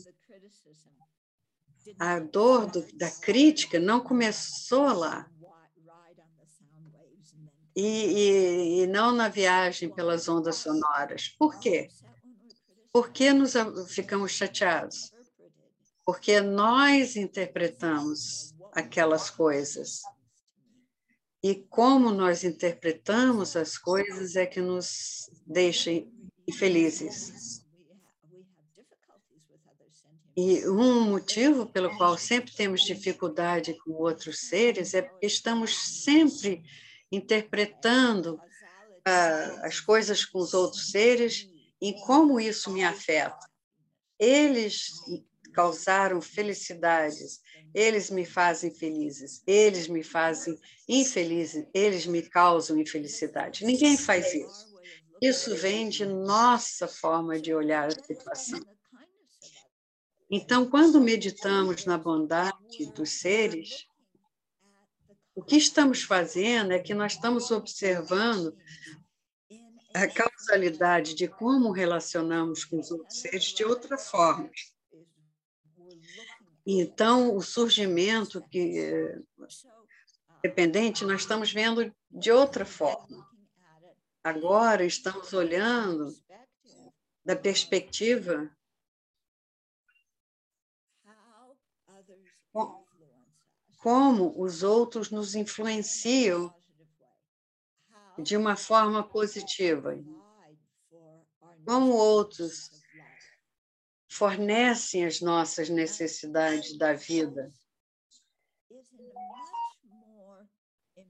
[1.97, 5.29] a dor do, da crítica não começou lá.
[7.75, 11.29] E, e, e, não na viagem pelas ondas sonoras.
[11.29, 11.89] Por quê?
[12.91, 13.53] Por que nos
[13.87, 15.13] ficamos chateados?
[16.05, 20.01] Porque nós interpretamos aquelas coisas.
[21.41, 25.91] E como nós interpretamos as coisas é que nos deixa
[26.49, 27.63] infelizes.
[30.35, 36.63] E um motivo pelo qual sempre temos dificuldade com outros seres é porque estamos sempre
[37.11, 41.47] interpretando uh, as coisas com os outros seres
[41.81, 43.49] e como isso me afeta.
[44.17, 44.91] Eles
[45.53, 47.41] causaram felicidades,
[47.73, 53.65] eles me fazem felizes, eles me fazem infelizes, eles me causam infelicidade.
[53.65, 54.68] Ninguém faz isso.
[55.21, 58.59] Isso vem de nossa forma de olhar a situação.
[60.31, 63.85] Então, quando meditamos na bondade dos seres,
[65.35, 68.55] o que estamos fazendo é que nós estamos observando
[69.93, 74.49] a causalidade de como relacionamos com os outros seres de outra forma.
[76.65, 79.19] Então, o surgimento que
[80.43, 83.28] dependente nós estamos vendo de outra forma.
[84.23, 86.13] Agora estamos olhando
[87.23, 88.49] da perspectiva
[93.79, 96.53] como os outros nos influenciam
[98.17, 99.97] de uma forma positiva.
[101.65, 102.71] Como outros
[104.09, 107.53] fornecem as nossas necessidades da vida.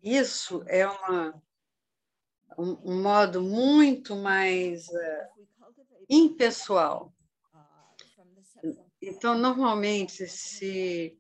[0.04, 1.42] Isso é uma,
[2.60, 5.46] um, um modo muito mais uh,
[6.10, 7.14] impessoal.
[9.02, 11.18] Então, normalmente, se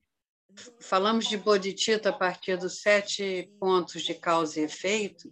[0.81, 5.31] falamos de Bodhicitta a partir dos sete pontos de causa e efeito,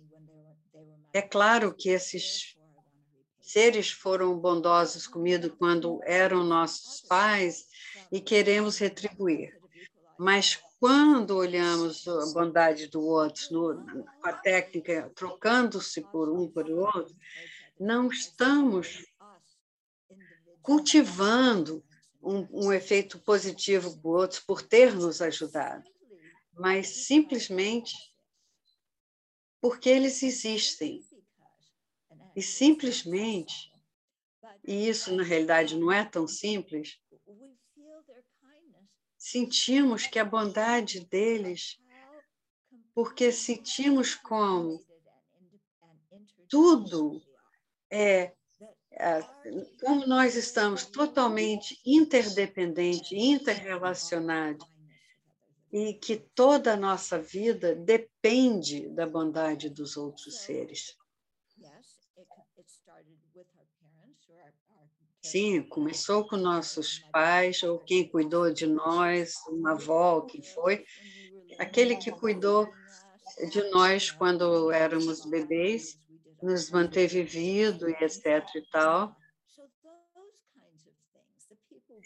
[1.14, 2.56] é claro que esses
[3.42, 7.66] seres foram bondosos comigo quando eram nossos pais
[8.10, 9.60] e queremos retribuir.
[10.18, 17.16] Mas quando olhamos a bondade do outro, no, a técnica trocando-se por um por outro,
[17.80, 19.06] não estamos
[20.62, 21.84] cultivando
[22.22, 25.90] um, um efeito positivo para o outro por ter nos ajudado,
[26.54, 27.96] mas simplesmente
[29.62, 31.04] porque eles existem.
[32.36, 33.72] E simplesmente,
[34.64, 37.00] e isso na realidade não é tão simples,
[39.32, 41.80] sentimos que a bondade deles,
[42.94, 44.84] porque sentimos como
[46.50, 47.22] tudo
[47.90, 48.34] é
[49.00, 49.22] é,
[49.80, 54.68] como nós estamos totalmente interdependentes, interrelacionados,
[55.72, 60.98] e que toda a nossa vida depende da bondade dos outros seres.
[65.32, 70.86] Sim, começou com nossos pais, ou quem cuidou de nós, uma avó, quem foi,
[71.60, 72.66] aquele que cuidou
[73.52, 76.00] de nós quando éramos bebês,
[76.42, 79.14] nos manteve vivo e etc e tal.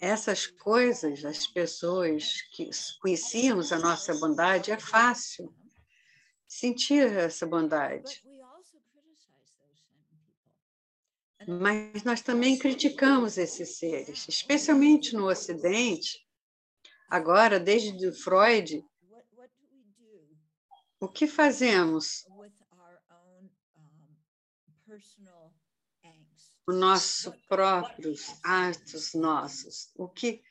[0.01, 5.53] Essas coisas, as pessoas que conhecíamos a nossa bondade, é fácil
[6.47, 8.23] sentir essa bondade.
[11.47, 16.25] Mas nós também criticamos esses seres, especialmente no Ocidente.
[17.09, 18.85] Agora, desde Freud,
[20.99, 22.25] o que fazemos
[26.67, 30.43] os nossos próprios atos nossos, o que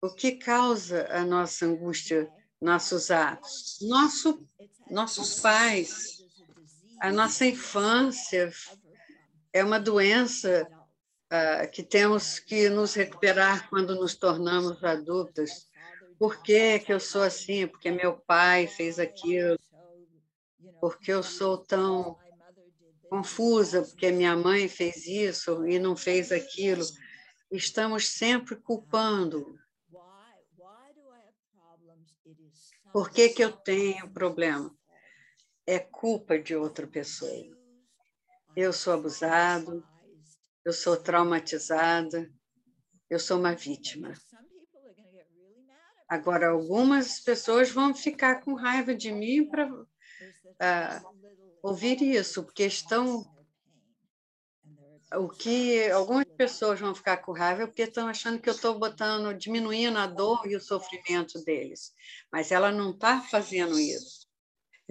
[0.00, 2.28] o que causa a nossa angústia,
[2.60, 4.44] nossos atos, nosso,
[4.90, 6.26] nossos pais,
[7.00, 8.52] a nossa infância
[9.52, 10.66] é uma doença
[11.32, 15.68] uh, que temos que nos recuperar quando nos tornamos adultas.
[16.18, 17.66] Por que, que eu sou assim?
[17.66, 19.58] Porque meu pai fez aquilo.
[20.80, 22.18] Porque eu sou tão
[23.12, 26.82] confusa porque minha mãe fez isso e não fez aquilo.
[27.50, 29.58] Estamos sempre culpando.
[32.90, 34.74] Por que, que eu tenho problema?
[35.66, 37.51] É culpa de outra pessoa.
[38.54, 39.82] Eu sou abusado,
[40.64, 42.30] eu sou traumatizada,
[43.08, 44.12] eu sou uma vítima.
[46.08, 49.86] Agora, algumas pessoas vão ficar com raiva de mim para uh,
[51.62, 53.24] ouvir isso, porque estão
[55.14, 58.78] o que algumas pessoas vão ficar com raiva é porque estão achando que eu estou
[58.78, 61.92] botando, diminuindo a dor e o sofrimento deles.
[62.32, 64.21] Mas ela não está fazendo isso.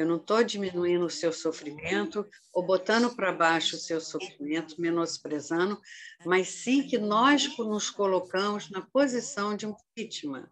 [0.02, 5.80] Eu não estou diminuindo o seu sofrimento ou botando para baixo o seu sofrimento, menosprezando,
[6.26, 10.52] mas sim que nós nos colocamos na posição de um vítima.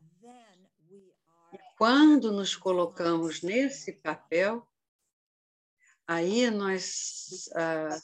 [1.52, 4.68] E quando nos colocamos nesse papel,
[6.08, 8.00] aí nós ah,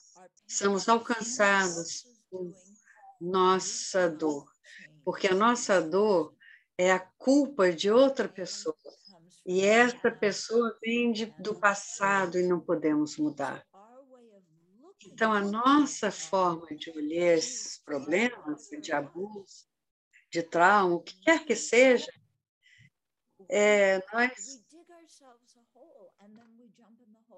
[0.48, 2.52] somos alcançados por
[3.22, 4.52] nossa dor,
[5.04, 6.36] porque a nossa dor
[6.76, 8.76] é a culpa de outra pessoa.
[9.46, 13.64] E essa pessoa vem de, do passado e não podemos mudar.
[15.06, 19.68] Então, a nossa forma de olhar esses problemas de abuso,
[20.32, 22.12] de trauma, o que quer que seja,
[23.48, 24.66] é, nós,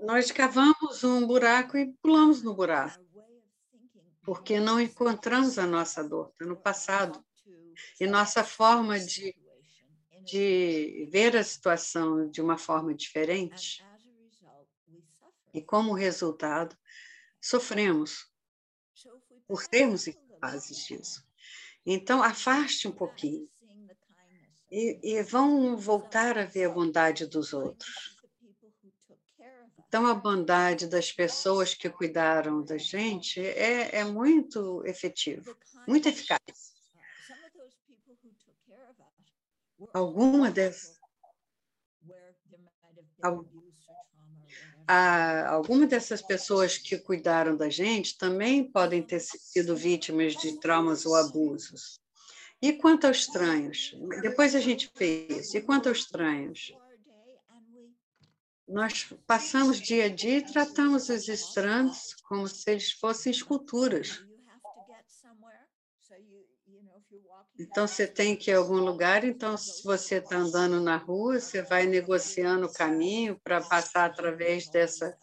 [0.02, 3.04] nós cavamos um buraco e pulamos no buraco,
[4.24, 7.24] porque não encontramos a nossa dor, está no passado.
[8.00, 9.36] E nossa forma de
[10.28, 13.82] de ver a situação de uma forma diferente
[15.54, 16.78] e, como resultado,
[17.42, 18.30] sofremos
[19.48, 21.26] por sermos incapazes disso.
[21.86, 23.50] Então, afaste um pouquinho
[24.70, 28.18] e, e vão voltar a ver a bondade dos outros.
[29.88, 35.58] Então, a bondade das pessoas que cuidaram da gente é, é muito efetiva,
[35.88, 36.77] muito eficaz
[39.94, 40.98] alguma dessas
[45.50, 51.16] alguma dessas pessoas que cuidaram da gente também podem ter sido vítimas de traumas ou
[51.16, 52.00] abusos.
[52.62, 53.94] E quanto aos estranhos?
[54.22, 55.58] Depois a gente vê isso.
[55.58, 56.74] E quanto aos estranhos?
[58.68, 64.26] Nós passamos dia a dia e tratamos os estranhos como se eles fossem esculturas.
[67.60, 71.40] Então, você tem que ir a algum lugar, então, se você está andando na rua,
[71.40, 75.18] você vai negociando o caminho para passar através dessa,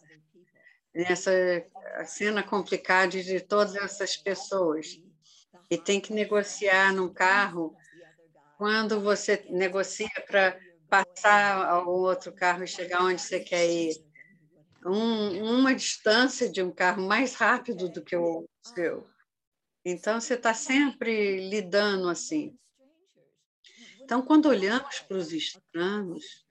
[0.93, 1.31] dessa
[2.05, 4.99] cena complicada de todas essas pessoas.
[5.69, 7.73] E tem que negociar num carro.
[8.57, 10.59] Quando você negocia para
[10.89, 13.95] passar ao outro carro e chegar onde você quer ir,
[14.85, 19.14] um, uma distância de um carro mais rápido do que o seu.
[19.87, 22.57] Então, você está sempre lidando assim.
[24.01, 26.43] Então, quando olhamos para os estranhos,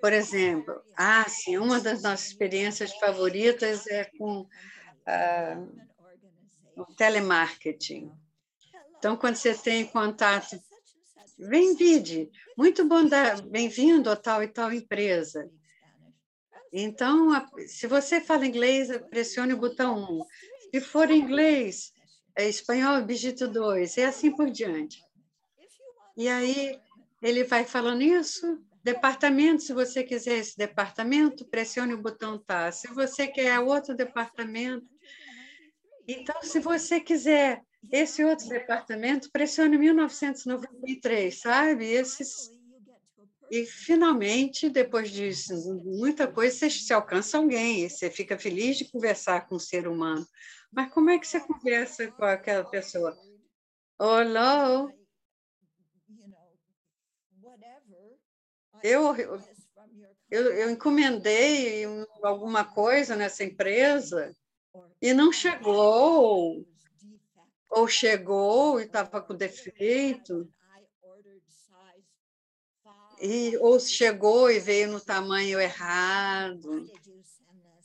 [0.00, 4.46] por exemplo, ah, sim, uma das nossas experiências favoritas é com
[5.04, 5.66] ah,
[6.76, 8.12] o telemarketing.
[8.96, 10.56] Então, quando você tem contato,
[11.36, 13.08] vem vide, muito bom,
[13.50, 15.50] bem-vindo a tal e tal empresa.
[16.72, 17.30] Então,
[17.66, 20.24] se você fala inglês, pressione o botão 1.
[20.72, 21.92] Se for inglês,
[22.36, 25.02] é espanhol, digito 2, e assim por diante.
[26.16, 26.78] E aí
[27.22, 32.70] ele vai falando isso, departamento, se você quiser esse departamento, pressione o botão tá.
[32.70, 34.86] Se você quer outro departamento,
[36.06, 41.86] então se você quiser esse outro departamento, pressione 1993, sabe?
[41.86, 42.50] Esses
[43.50, 45.30] e finalmente, depois de
[45.84, 50.26] muita coisa, você se alcança alguém, você fica feliz de conversar com um ser humano.
[50.70, 53.16] Mas como é que você conversa com aquela pessoa?
[54.00, 54.92] Hello?
[58.82, 59.16] Eu,
[60.30, 61.84] eu, eu encomendei
[62.22, 64.36] alguma coisa nessa empresa
[65.02, 66.64] e não chegou,
[67.68, 70.48] ou chegou e estava com defeito,
[73.20, 76.86] e, ou chegou e veio no tamanho errado.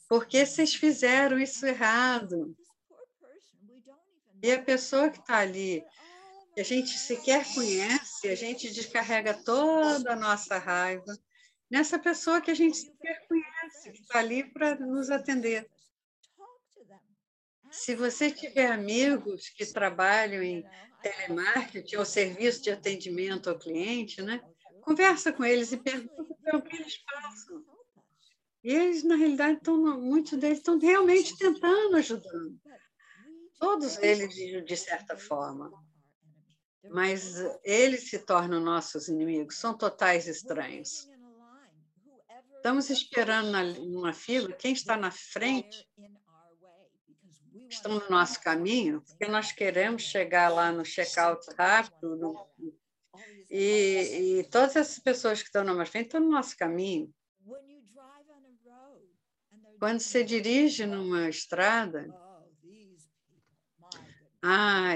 [0.07, 2.55] Por que vocês fizeram isso errado?
[4.43, 5.81] E a pessoa que está ali,
[6.53, 11.17] que a gente sequer conhece, a gente descarrega toda a nossa raiva
[11.71, 15.65] nessa pessoa que a gente sequer conhece, que está ali para nos atender.
[17.71, 20.61] Se você tiver amigos que trabalham em
[21.01, 24.41] telemarketing ou serviço de atendimento ao cliente, né?
[24.81, 26.21] conversa com eles e pergunta
[26.53, 27.63] o que eles passam.
[28.61, 32.59] E eles, na realidade, estão, muitos deles estão realmente tentando ajudando
[33.63, 34.35] todos eles
[34.65, 35.71] de certa forma.
[36.91, 41.09] Mas eles se tornam nossos inimigos, são totais estranhos.
[42.57, 45.89] Estamos esperando na, numa fila, quem está na frente
[47.69, 52.45] estão no nosso caminho, porque nós queremos chegar lá no check-out rápido, no,
[53.49, 57.13] e, e, todas essas pessoas que estão na nossa frente estão no nosso caminho.
[59.79, 62.07] Quando você dirige numa estrada,
[64.43, 64.93] Ah.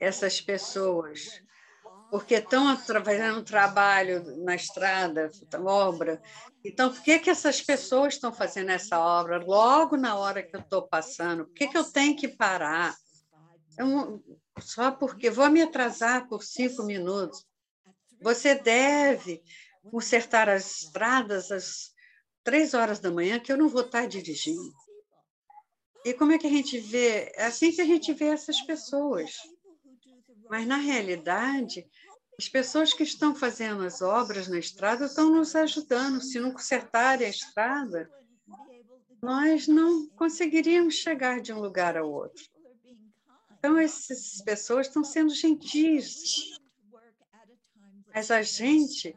[0.00, 1.42] Essas pessoas,
[2.10, 5.30] porque estão trabalhando um trabalho na estrada,
[5.64, 6.20] obra.
[6.64, 10.60] Então, por que, que essas pessoas estão fazendo essa obra logo na hora que eu
[10.60, 11.44] estou passando?
[11.44, 12.94] Por que, que eu tenho que parar?
[13.78, 14.22] Eu,
[14.60, 17.44] só porque vou me atrasar por cinco minutos.
[18.22, 19.42] Você deve
[19.90, 21.92] consertar as estradas às
[22.42, 24.72] três horas da manhã, que eu não vou estar dirigindo.
[26.06, 27.32] E como é que a gente vê?
[27.34, 29.32] É assim que a gente vê essas pessoas.
[30.48, 31.84] Mas, na realidade,
[32.38, 36.20] as pessoas que estão fazendo as obras na estrada estão nos ajudando.
[36.20, 38.08] Se não consertarem a estrada,
[39.20, 42.44] nós não conseguiríamos chegar de um lugar ao outro.
[43.58, 46.56] Então, essas pessoas estão sendo gentis.
[48.14, 49.12] Mas a gente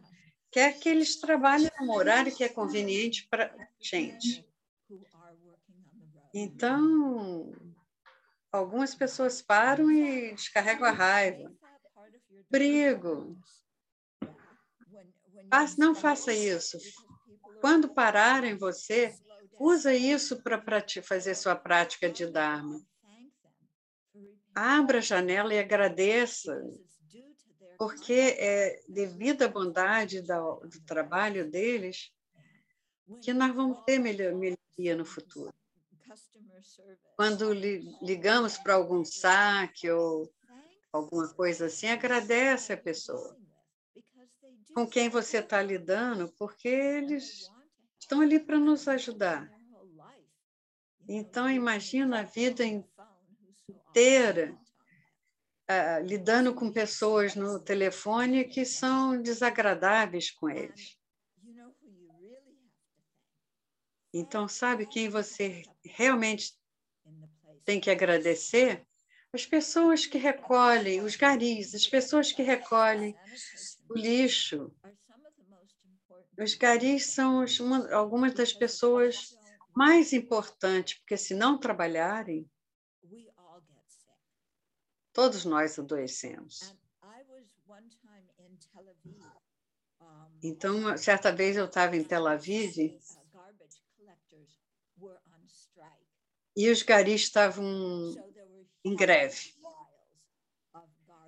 [0.49, 4.48] quer que eles trabalhem no horário que é conveniente para a gente.
[6.33, 7.51] Então,
[8.51, 11.51] algumas pessoas param e descarregam a raiva.
[12.49, 13.39] Brigo.
[15.77, 16.77] Não faça isso.
[17.61, 19.13] Quando pararem você,
[19.59, 20.63] usa isso para
[21.03, 22.79] fazer sua prática de Dharma.
[24.55, 26.61] Abra a janela e agradeça,
[27.77, 32.11] porque é devido à bondade do, trabalho deles
[33.21, 35.53] que nós vamos ter melhoria no futuro.
[37.15, 37.53] Quando
[38.01, 40.31] ligamos para algum saque ou
[40.91, 43.37] alguma coisa assim, agradece a pessoa
[44.73, 47.49] com quem você está lidando, porque eles
[47.99, 49.51] estão ali para nos ajudar.
[51.07, 54.55] Então, imagina a vida inteira
[55.69, 60.98] uh, lidando com pessoas no telefone que são desagradáveis com eles.
[64.13, 66.57] Então, sabe quem você realmente
[67.63, 68.85] tem que agradecer?
[69.31, 73.15] As pessoas que recolhem, os garis, as pessoas que recolhem
[73.89, 74.73] o lixo.
[76.37, 79.37] Os garis são uma, algumas das pessoas
[79.75, 82.49] mais importantes, porque se não trabalharem,
[85.13, 86.75] todos nós adoecemos.
[90.41, 92.97] Então, certa vez eu estava em Tel Aviv
[96.59, 98.13] e os garis estavam
[98.83, 99.53] em greve.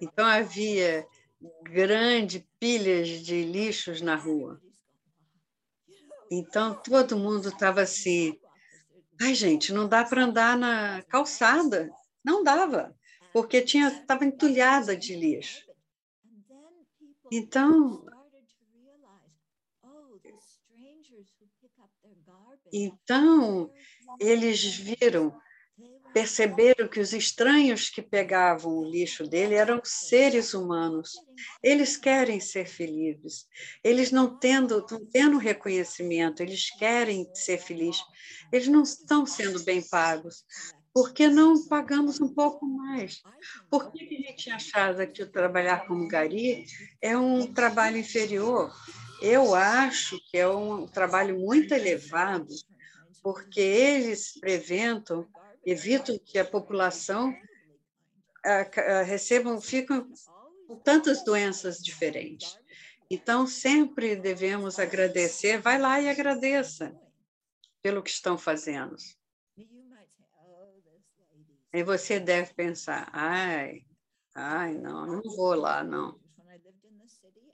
[0.01, 1.07] Então havia
[1.63, 4.61] grandes pilhas de lixos na rua.
[6.29, 8.37] Então todo mundo estava assim,
[9.21, 11.89] ai gente, não dá para andar na calçada,
[12.21, 12.93] não dava,
[13.31, 15.65] porque tinha estava entulhada de lixo.
[17.31, 18.05] Então
[22.73, 23.71] então
[24.21, 25.35] eles viram,
[26.13, 31.13] perceberam que os estranhos que pegavam o lixo dele eram seres humanos.
[31.63, 33.47] Eles querem ser felizes.
[33.83, 38.03] Eles não tendo, não tendo reconhecimento, eles querem ser felizes.
[38.51, 40.45] Eles não estão sendo bem pagos.
[40.93, 43.23] Por que não pagamos um pouco mais?
[43.69, 46.65] Por que a gente achava que o trabalhar como gari
[47.01, 48.71] é um trabalho inferior?
[49.21, 52.47] Eu acho que é um trabalho muito elevado,
[53.21, 55.27] porque eles preventam,
[55.65, 57.33] evitam que a população
[59.05, 60.09] recebam, ficam
[60.67, 62.57] com tantas doenças diferentes.
[63.09, 65.59] Então, sempre devemos agradecer.
[65.59, 66.97] Vai lá e agradeça
[67.81, 68.95] pelo que estão fazendo.
[71.73, 73.85] Aí você deve pensar, ai,
[74.35, 76.19] ai, não, não vou lá, não.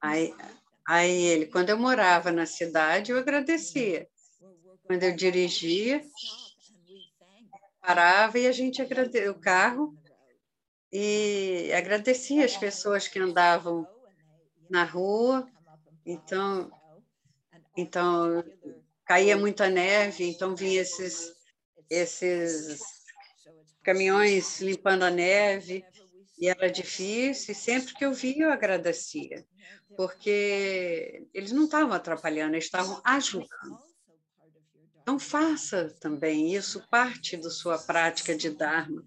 [0.01, 0.33] Aí,
[0.87, 4.07] aí ele, quando eu morava na cidade, eu agradecia.
[4.87, 6.01] Quando eu dirigia,
[7.81, 9.93] parava e a gente agradecia o carro
[10.91, 13.85] e agradecia as pessoas que andavam
[14.69, 15.45] na rua.
[16.05, 16.71] Então,
[17.75, 18.43] então
[19.05, 21.35] caía muita neve, então vinha esses
[21.89, 22.81] esses
[23.83, 25.83] caminhões limpando a neve
[26.37, 27.51] e era difícil.
[27.51, 29.45] E sempre que eu via, eu agradecia,
[29.95, 33.86] porque eles não estavam atrapalhando, eles estavam ajudando.
[35.07, 39.05] Então, faça também isso parte da sua prática de Dharma.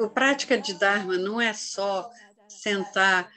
[0.00, 2.08] A prática de Dharma não é só
[2.48, 3.28] sentar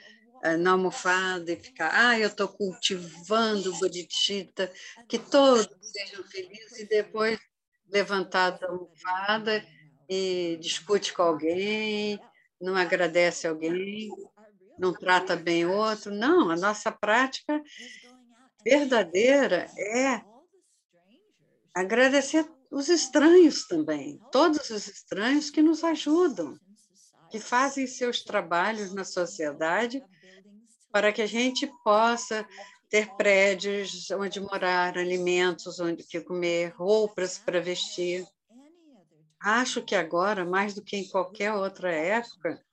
[0.44, 4.72] eh, na almofada e ficar, ah, eu estou cultivando bodhicitta,
[5.08, 7.36] que todos sejam felizes, e depois
[7.90, 9.66] levantar da almofada
[10.08, 12.16] e discute com alguém,
[12.60, 14.08] não agradece alguém,
[14.78, 16.14] não trata bem outro.
[16.14, 17.60] Não, a nossa prática
[18.64, 20.35] verdadeira é
[21.76, 26.58] Agradecer os estranhos também, todos os estranhos que nos ajudam.
[27.30, 30.02] que fazem seus trabalhos na sociedade
[30.90, 32.48] para que a gente possa
[32.88, 38.26] ter prédios onde morar, alimentos onde que comer, roupas para vestir.
[39.38, 42.64] Acho que agora, mais do que em qualquer outra época,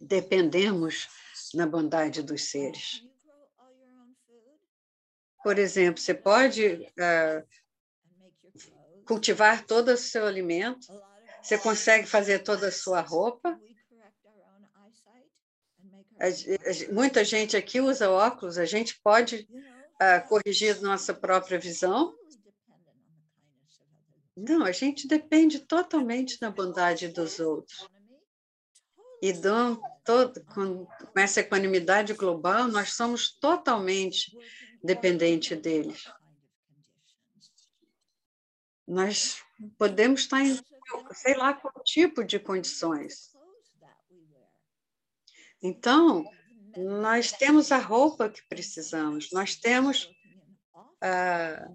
[0.00, 1.08] dependemos
[1.52, 3.04] na bondade dos seres.
[5.42, 7.63] Por exemplo, você pode uh,
[9.06, 10.86] cultivar todo o seu alimento,
[11.42, 13.58] você consegue fazer toda a sua roupa.
[16.92, 19.46] Muita gente aqui usa óculos, a gente pode
[20.00, 22.14] uh, corrigir nossa própria visão.
[24.36, 27.88] Não, a gente depende totalmente da bondade dos outros.
[29.22, 29.32] E
[30.04, 30.86] todo, com
[31.16, 34.36] essa equanimidade global, nós somos totalmente
[34.82, 36.04] dependentes deles.
[38.86, 39.42] Nós
[39.78, 40.58] podemos estar em,
[41.12, 43.32] sei lá, qual tipo de condições.
[45.62, 46.24] Então,
[46.76, 50.10] nós temos a roupa que precisamos, nós temos
[51.00, 51.70] ah,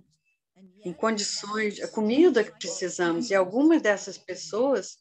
[0.83, 4.97] em condições, a comida que precisamos, e algumas dessas pessoas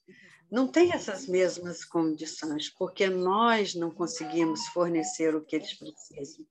[0.50, 6.46] não têm essas mesmas condições, porque nós não conseguimos fornecer o que eles precisam.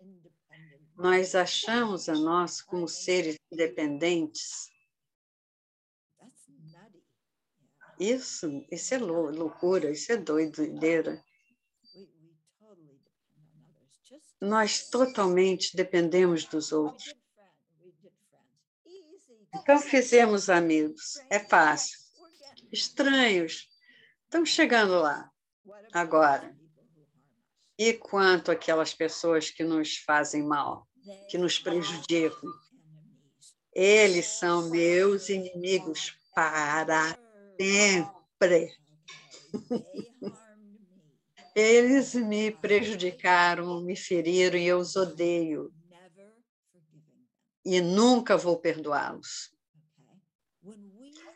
[0.95, 4.69] Nós achamos a nós como seres independentes.
[7.99, 11.23] Isso, isso é loucura, isso é doideira.
[14.39, 17.15] Nós totalmente dependemos dos outros.
[19.55, 21.19] Então, fizemos amigos.
[21.29, 21.97] É fácil.
[22.71, 23.67] Estranhos.
[24.25, 25.31] Estamos chegando lá.
[25.91, 26.55] Agora.
[27.79, 30.87] E quanto aquelas pessoas que nos fazem mal,
[31.29, 32.51] que nos prejudicam?
[33.73, 37.17] Eles são meus inimigos para
[37.59, 38.77] sempre.
[41.55, 45.73] Eles me prejudicaram, me feriram e eu os odeio
[47.67, 49.53] e nunca vou perdoá-los.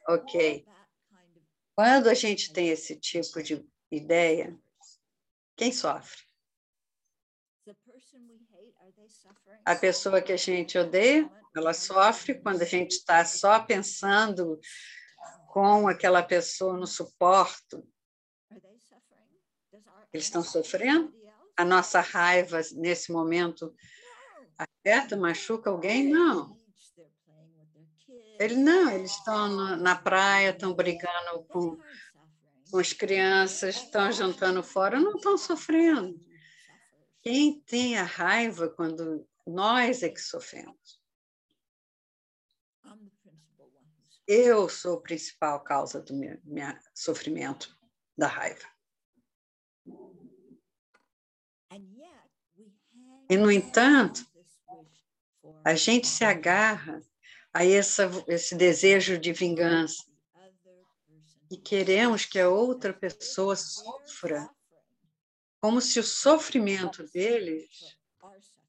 [0.07, 0.65] Ok.
[1.75, 4.57] Quando a gente tem esse tipo de ideia,
[5.57, 6.21] quem sofre?
[9.65, 14.57] A pessoa que a gente odeia, ela sofre quando a gente está só pensando
[15.51, 17.85] com aquela pessoa no suporto.
[20.13, 21.13] Eles estão sofrendo?
[21.57, 23.75] A nossa raiva nesse momento
[24.57, 26.07] aperta, machuca alguém?
[26.07, 26.57] Não.
[28.39, 31.77] Ele não, eles estão na praia, estão brigando com,
[32.71, 36.17] com as crianças, estão jantando fora, não estão sofrendo.
[37.21, 41.00] Quem tem a raiva quando nós é que sofremos?
[44.33, 47.77] Eu sou a principal causa do meu, meu sofrimento,
[48.17, 48.65] da raiva.
[53.29, 54.25] E, no entanto,
[55.65, 57.01] a gente se agarra
[57.53, 60.05] a essa, esse desejo de vingança
[61.51, 64.49] e queremos que a outra pessoa sofra,
[65.59, 67.97] como se o sofrimento deles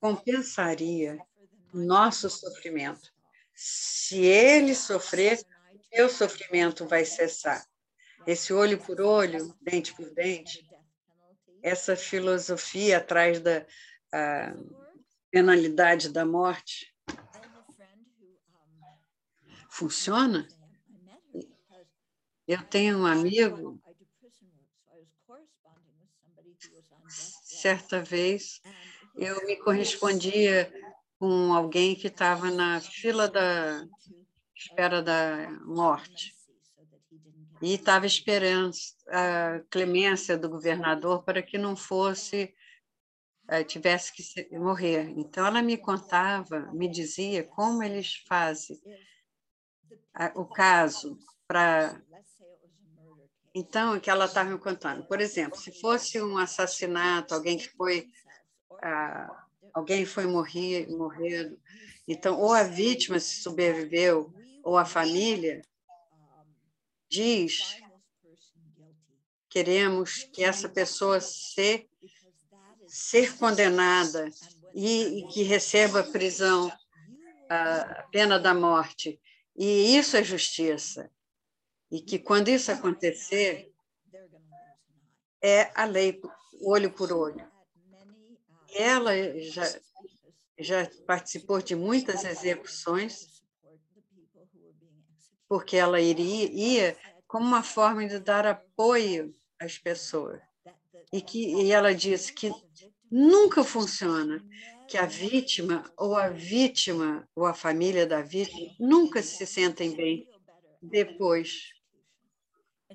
[0.00, 1.24] compensaria
[1.72, 3.12] nosso sofrimento.
[3.54, 5.40] Se ele sofrer,
[5.92, 7.64] meu sofrimento vai cessar.
[8.26, 10.66] Esse olho por olho, dente por dente,
[11.62, 13.66] essa filosofia atrás da
[15.30, 16.92] penalidade da morte
[19.68, 20.46] funciona?
[22.46, 23.80] Eu tenho um amigo,
[27.08, 28.60] certa vez,
[29.16, 30.72] eu me correspondia
[31.18, 33.86] com alguém que estava na fila da
[34.62, 36.34] espera da morte
[37.60, 38.72] e estava esperando
[39.08, 42.52] a clemência do governador para que não fosse
[43.48, 45.12] eh, tivesse que morrer.
[45.16, 48.80] Então, ela me contava, me dizia como eles fazem
[50.34, 52.00] o caso para.
[53.54, 55.06] Então, o que ela estava me contando.
[55.06, 58.08] Por exemplo, se fosse um assassinato, alguém que foi.
[58.82, 61.56] Ah, alguém foi morrer, morrer.
[62.08, 64.32] Então, ou a vítima se sobreviveu,
[64.62, 65.62] ou a família
[67.08, 67.82] diz
[69.48, 71.86] queremos que essa pessoa se
[72.86, 74.30] ser condenada
[74.74, 76.72] e, e que receba prisão,
[77.48, 79.20] a pena da morte.
[79.56, 81.10] E isso é justiça.
[81.90, 83.70] E que quando isso acontecer,
[85.42, 86.20] é a lei
[86.62, 87.50] olho por olho.
[88.74, 89.64] Ela já,
[90.58, 93.31] já participou de muitas execuções,
[95.52, 96.96] porque ela iria ia
[97.28, 100.40] como uma forma de dar apoio as pessoas.
[101.12, 102.50] E, que, e ela disse que
[103.10, 104.42] nunca funciona,
[104.88, 110.26] que a vítima ou a vítima ou a família da vítima nunca se sentem bem
[110.80, 111.74] depois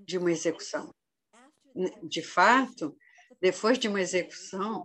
[0.03, 0.89] de uma execução.
[2.01, 2.97] De fato,
[3.39, 4.83] depois de uma execução,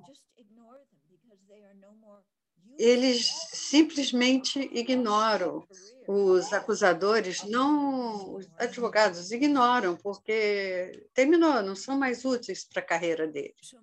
[2.79, 5.67] eles simplesmente ignoram.
[6.07, 13.27] Os acusadores não, os advogados ignoram, porque terminou, não são mais úteis para a carreira
[13.27, 13.75] deles.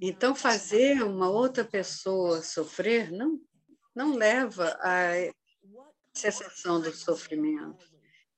[0.00, 3.40] Então, fazer uma outra pessoa sofrer não,
[3.94, 5.12] não leva à
[6.14, 7.90] cessação do sofrimento.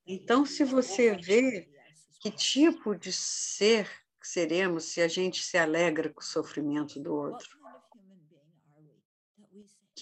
[0.07, 1.69] Então, se você vê
[2.21, 3.89] que tipo de ser
[4.23, 7.59] seremos se a gente se alegra com o sofrimento do outro,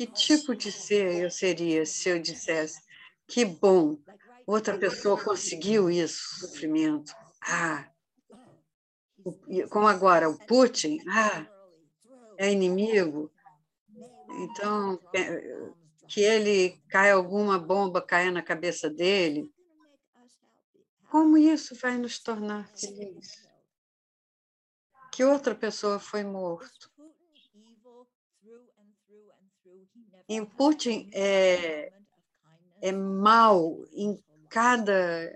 [0.01, 2.81] que tipo de ser eu seria se eu dissesse
[3.29, 3.99] que bom,
[4.47, 7.13] outra pessoa conseguiu isso, sofrimento.
[7.43, 7.87] Ah,
[9.69, 11.47] como agora, o Putin, ah,
[12.39, 13.31] é inimigo.
[14.39, 14.99] Então,
[16.09, 19.53] que ele caia alguma bomba caia na cabeça dele.
[21.11, 23.47] Como isso vai nos tornar felizes?
[25.13, 26.90] Que outra pessoa foi morto.
[30.31, 31.93] E o Putin é,
[32.81, 34.17] é mal em
[34.49, 35.29] cada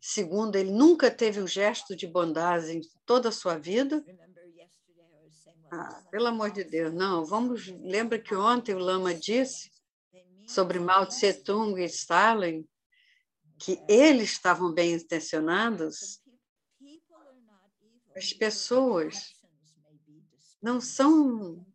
[0.00, 4.04] segundo, ele nunca teve um gesto de bondade em toda a sua vida.
[5.68, 9.68] Ah, pelo amor de Deus, não, vamos, lembra que ontem o Lama disse
[10.46, 12.64] sobre Mao Tse Tung e Stalin
[13.58, 16.22] que eles estavam bem intencionados?
[18.14, 19.32] As pessoas
[20.62, 21.66] não são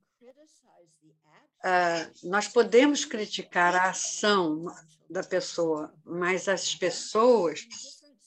[1.63, 4.65] Uh, nós podemos criticar a ação
[5.09, 7.67] da pessoa, mas as pessoas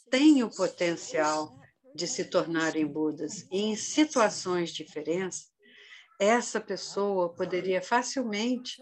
[0.09, 1.59] têm o potencial
[1.95, 3.47] de se tornarem Budas.
[3.51, 5.53] E em situações diferentes,
[6.19, 8.81] essa pessoa poderia facilmente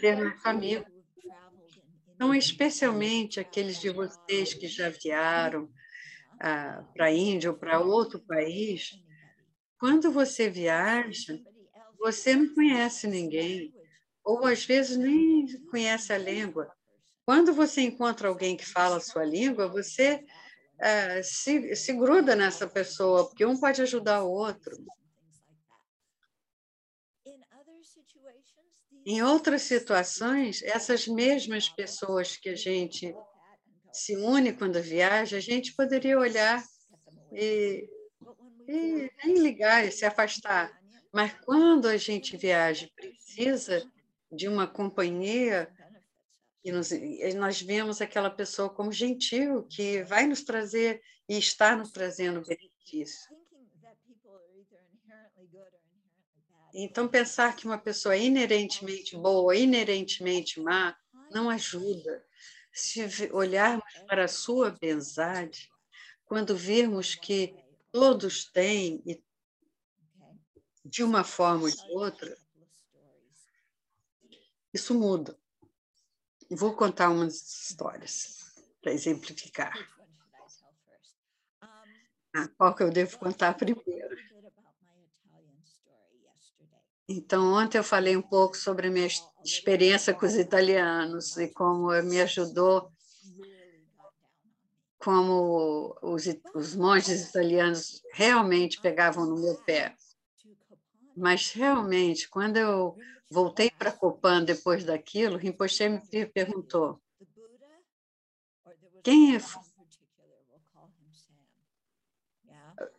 [0.00, 0.86] ser nosso amigo.
[2.14, 8.18] Então, especialmente aqueles de vocês que já vieram uh, para a Índia ou para outro
[8.20, 8.92] país,
[9.78, 11.38] quando você viaja,
[11.98, 13.74] você não conhece ninguém,
[14.24, 16.70] ou às vezes nem conhece a língua.
[17.24, 20.24] Quando você encontra alguém que fala a sua língua, você
[20.76, 24.76] uh, se, se gruda nessa pessoa, porque um pode ajudar o outro.
[29.04, 33.14] Em outras situações, essas mesmas pessoas que a gente
[33.92, 36.62] se une quando viaja, a gente poderia olhar
[37.32, 37.88] e,
[38.68, 40.77] e nem ligar e se afastar.
[41.12, 43.90] Mas quando a gente viaja, precisa
[44.30, 45.72] de uma companhia,
[46.62, 46.90] e nos,
[47.36, 53.36] nós vemos aquela pessoa como gentil, que vai nos trazer e está nos trazendo benefício.
[56.74, 60.96] Então, pensar que uma pessoa é inerentemente boa, inerentemente má,
[61.30, 62.24] não ajuda.
[62.72, 63.02] Se
[63.32, 65.68] olharmos para a sua benzade,
[66.26, 67.54] quando virmos que
[67.90, 69.20] todos têm e
[70.88, 72.36] de uma forma ou de outra,
[74.72, 75.38] isso muda.
[76.50, 79.74] Vou contar umas histórias para exemplificar.
[82.34, 84.16] Ah, qual que eu devo contar primeiro?
[87.06, 89.08] Então, ontem eu falei um pouco sobre a minha
[89.44, 92.92] experiência com os italianos e como me ajudou,
[94.98, 96.24] como os,
[96.54, 99.96] os monges italianos realmente pegavam no meu pé.
[101.18, 102.96] Mas, realmente, quando eu
[103.28, 107.00] voltei para Copan depois daquilo, Rinpoche me perguntou:
[109.02, 109.40] quem é.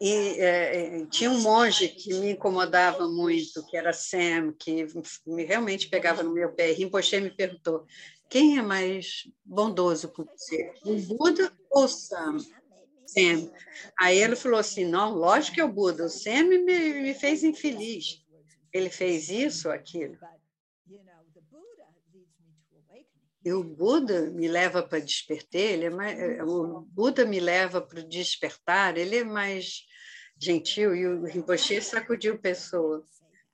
[0.01, 4.85] E é, tinha um monge que me incomodava muito, que era Sam, que
[5.25, 6.73] me, realmente pegava no meu pé.
[6.73, 7.85] Rinpoche me perguntou:
[8.29, 12.37] quem é mais bondoso com você, o Buda ou Sam?
[13.13, 13.51] Sam.
[13.99, 17.43] Aí ele falou assim: não, lógico que é o Buda, o Sam me, me fez
[17.43, 18.23] infeliz.
[18.71, 20.17] Ele fez isso, aquilo.
[23.43, 27.81] E o Buda me leva para despertar, ele é mais, eh, o Buda me leva
[27.81, 29.85] para despertar, ele é mais
[30.37, 33.03] gentil e o Rinpoche sacudiu a pessoa.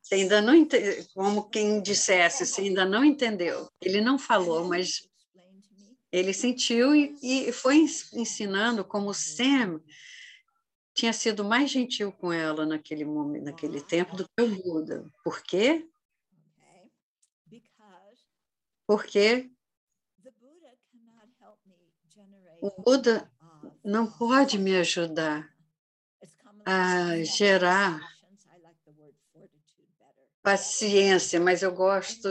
[0.01, 3.67] Você ainda não entendeu, como quem dissesse, você ainda não entendeu.
[3.79, 5.07] Ele não falou, mas
[6.15, 7.75] ele sentiu e, e foi
[8.13, 9.81] ensinando como Sam
[10.93, 15.11] tinha sido mais gentil com ela naquele momento, naquele tempo do que o Buda.
[15.25, 15.85] Por quê?
[18.87, 19.51] Porque
[22.61, 23.29] o Buda
[23.83, 25.53] não pode me ajudar
[26.65, 28.14] a gerar
[30.45, 32.29] paciência, mas eu gosto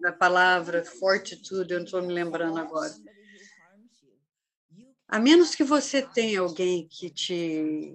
[0.00, 2.94] da palavra fortitude, eu não estou me lembrando agora.
[5.08, 7.92] A menos que você tenha alguém que te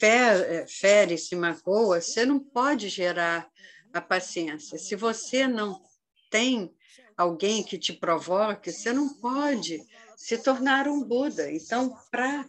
[0.00, 3.50] eh, fere, se magoa, você não pode gerar
[3.92, 4.78] a paciência.
[4.78, 5.82] Se você não
[6.30, 6.72] tem
[7.16, 9.84] alguém que te provoque, você não pode
[10.16, 11.50] se tornar um Buda.
[11.50, 12.46] Então, para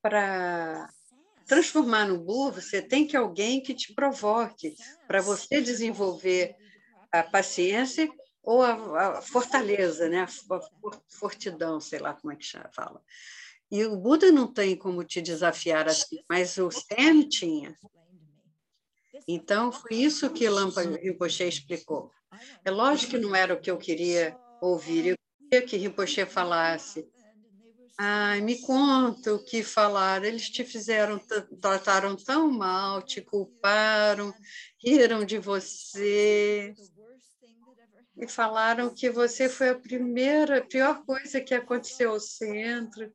[0.00, 0.88] para
[1.48, 4.76] transformar no Buda, você tem que alguém que te provoque
[5.08, 6.54] para você desenvolver
[7.10, 8.08] a paciência
[8.42, 10.20] ou a, a fortaleza, né?
[10.20, 10.28] a
[11.08, 13.02] fortidão, sei lá como é que fala.
[13.70, 17.74] E o Buda não tem como te desafiar assim, mas o Sam tinha.
[19.26, 22.10] Então, foi isso que Lampa Rinpoche explicou.
[22.64, 25.08] É lógico que não era o que eu queria ouvir.
[25.08, 25.16] Eu
[25.50, 27.06] queria que Rinpoche falasse.
[28.00, 30.24] Ai, me conta o que falaram.
[30.24, 31.18] Eles te fizeram,
[31.60, 34.32] trataram tão mal, te culparam,
[34.80, 36.72] riram de você
[38.16, 43.12] e falaram que você foi a primeira, pior coisa que aconteceu ao centro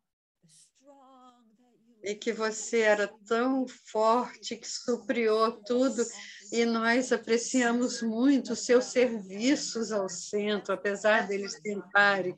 [2.03, 6.03] e que você era tão forte que supriu tudo
[6.51, 12.37] e nós apreciamos muito os seus serviços ao centro, apesar deles tentarem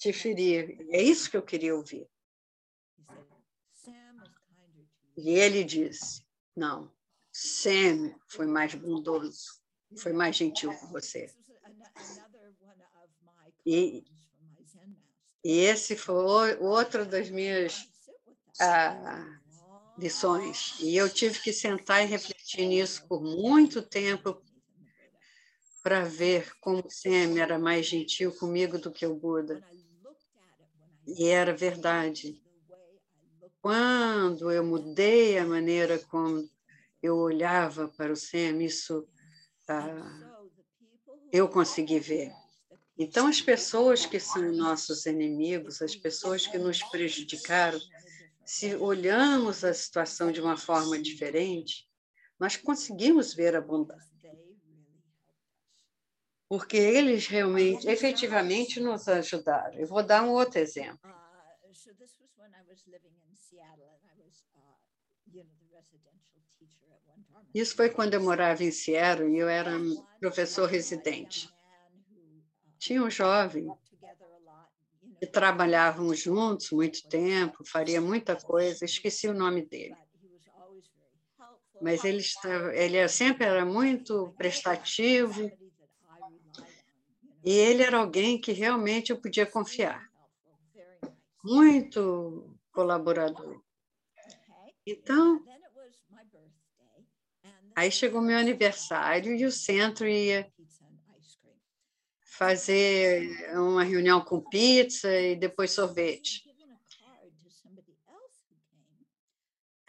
[0.00, 0.78] te ferir.
[0.88, 2.08] É isso que eu queria ouvir.
[5.16, 6.24] E ele disse:
[6.56, 6.90] Não,
[7.30, 9.60] Sam foi mais bondoso,
[9.98, 11.30] foi mais gentil com você.
[13.66, 14.02] E,
[15.44, 17.86] e esse foi outro das minhas
[18.58, 19.38] ah,
[19.98, 20.76] lições.
[20.80, 24.42] E eu tive que sentar e refletir nisso por muito tempo
[25.82, 29.62] para ver como Sam era mais gentil comigo do que o Buda.
[31.16, 32.40] E era verdade.
[33.60, 36.48] Quando eu mudei a maneira como
[37.02, 39.06] eu olhava para o Sam, isso
[39.68, 40.40] ah,
[41.32, 42.32] eu consegui ver.
[42.98, 47.80] Então, as pessoas que são nossos inimigos, as pessoas que nos prejudicaram,
[48.44, 51.88] se olhamos a situação de uma forma diferente,
[52.38, 54.09] nós conseguimos ver a bondade.
[56.50, 59.78] Porque eles realmente, efetivamente, nos ajudaram.
[59.78, 60.98] Eu vou dar um outro exemplo.
[67.54, 69.70] Isso foi quando eu morava em Seattle e eu era
[70.18, 71.48] professor residente.
[72.80, 73.68] Tinha um jovem
[75.20, 79.94] que trabalhavam juntos muito tempo, faria muita coisa, esqueci o nome dele.
[81.80, 85.48] Mas ele, estava, ele sempre era muito prestativo
[87.44, 90.10] e ele era alguém que realmente eu podia confiar.
[91.42, 93.62] Muito colaborador.
[94.86, 95.42] Então,
[97.74, 100.50] aí chegou meu aniversário e o centro ia
[102.24, 106.44] fazer uma reunião com pizza e depois sorvete.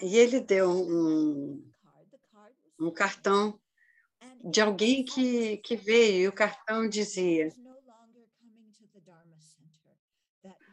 [0.02, 1.72] E ele deu um,
[2.80, 3.60] um cartão
[4.44, 7.50] de alguém que, que veio, e o cartão dizia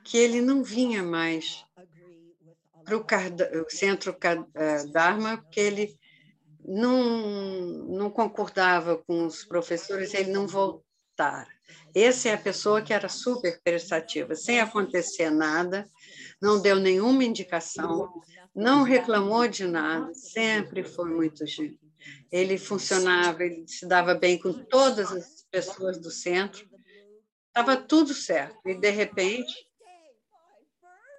[0.05, 1.65] que ele não vinha mais
[2.85, 4.17] para o centro
[4.55, 5.99] eh, Dharma, porque ele
[6.65, 7.03] não,
[7.89, 11.47] não concordava com os professores, ele não voltar.
[11.95, 15.87] Essa é a pessoa que era super prestativa, sem acontecer nada,
[16.41, 18.11] não deu nenhuma indicação,
[18.55, 21.88] não reclamou de nada, sempre foi muito gentil.
[22.31, 26.69] Ele funcionava, ele se dava bem com todas as pessoas do centro,
[27.49, 28.57] estava tudo certo.
[28.69, 29.67] E, de repente,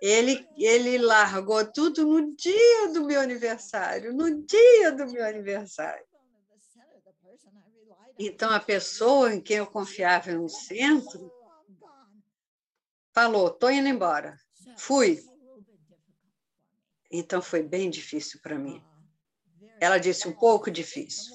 [0.01, 6.05] ele, ele largou tudo no dia do meu aniversário, no dia do meu aniversário.
[8.17, 11.31] Então, a pessoa em quem eu confiava no centro
[13.13, 14.37] falou: estou indo embora.
[14.77, 15.23] Fui.
[17.11, 18.83] Então, foi bem difícil para mim.
[19.79, 21.33] Ela disse: um pouco difícil.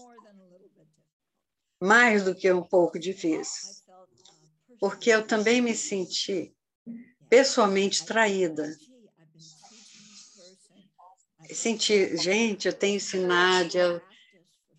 [1.81, 3.83] Mais do que um pouco difícil.
[4.79, 6.55] Porque eu também me senti
[7.29, 8.77] pessoalmente traída.
[11.51, 14.03] Senti, gente, eu tenho ensinado,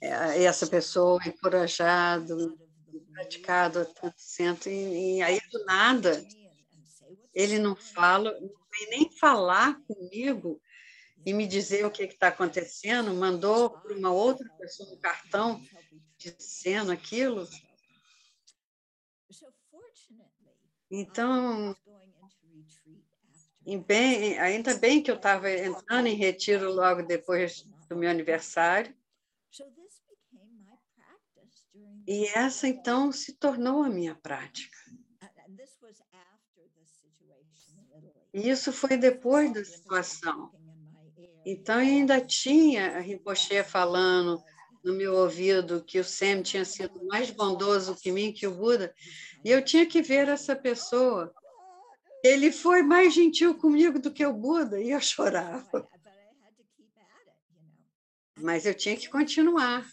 [0.01, 2.57] é, essa pessoa encorajado,
[3.11, 6.25] praticado há tanto e, e aí do nada
[7.33, 10.61] ele não fala, não vem nem falar comigo
[11.25, 15.59] e me dizer o que está acontecendo, mandou para uma outra pessoa um cartão
[16.17, 17.47] dizendo aquilo.
[20.91, 21.75] Então,
[23.87, 28.95] bem, ainda bem que eu estava entrando em retiro logo depois do meu aniversário.
[32.07, 34.77] E essa então se tornou a minha prática.
[38.31, 40.51] E isso foi depois da situação.
[41.45, 44.43] Então, ainda tinha a Rinpoche falando
[44.83, 48.93] no meu ouvido que o Sem tinha sido mais bondoso que mim, que o Buda,
[49.43, 51.33] e eu tinha que ver essa pessoa.
[52.23, 55.87] Ele foi mais gentil comigo do que o Buda, e eu chorava.
[58.39, 59.85] Mas eu tinha que continuar.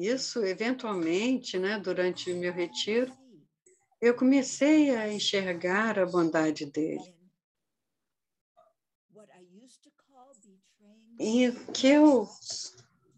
[0.00, 3.12] Isso, eventualmente, né, durante o meu retiro,
[4.00, 7.17] eu comecei a enxergar a bondade dele.
[11.20, 12.28] E o que eu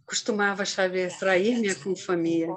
[0.07, 2.57] costumava saber trair-me com família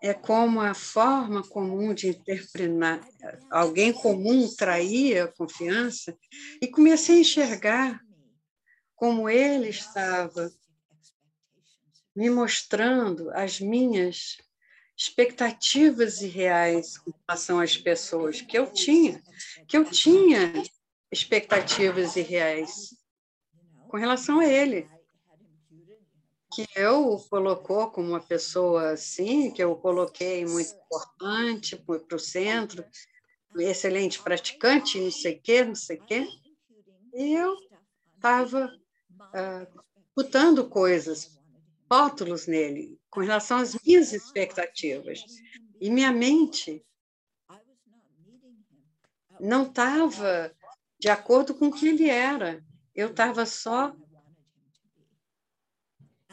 [0.00, 3.00] é como a forma comum de interpretar,
[3.50, 6.16] alguém comum traía a confiança,
[6.62, 8.00] e comecei a enxergar
[8.94, 10.50] como ele estava
[12.14, 14.38] me mostrando as minhas
[14.96, 19.20] expectativas irreais com relação às pessoas que eu tinha,
[19.66, 20.52] que eu tinha
[21.10, 22.94] expectativas irreais
[23.96, 24.86] com relação a ele,
[26.52, 32.14] que eu o colocou como uma pessoa assim, que eu o coloquei muito importante para
[32.14, 32.84] o centro,
[33.56, 36.28] excelente praticante, não sei o quê, não sei o quê,
[37.14, 37.56] e eu
[38.14, 38.70] estava
[39.18, 39.80] uh,
[40.14, 41.40] botando coisas,
[41.90, 45.20] rótulos nele, com relação às minhas expectativas.
[45.80, 46.84] E minha mente
[49.40, 50.54] não estava
[51.00, 52.62] de acordo com o que ele era.
[52.96, 53.94] Eu estava só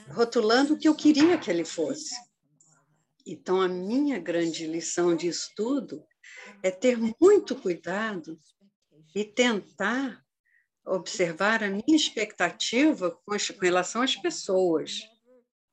[0.07, 2.15] rotulando o que eu queria que ele fosse.
[3.27, 6.05] Então, a minha grande lição de estudo
[6.61, 8.39] é ter muito cuidado
[9.13, 10.23] e tentar
[10.85, 15.01] observar a minha expectativa com relação às pessoas.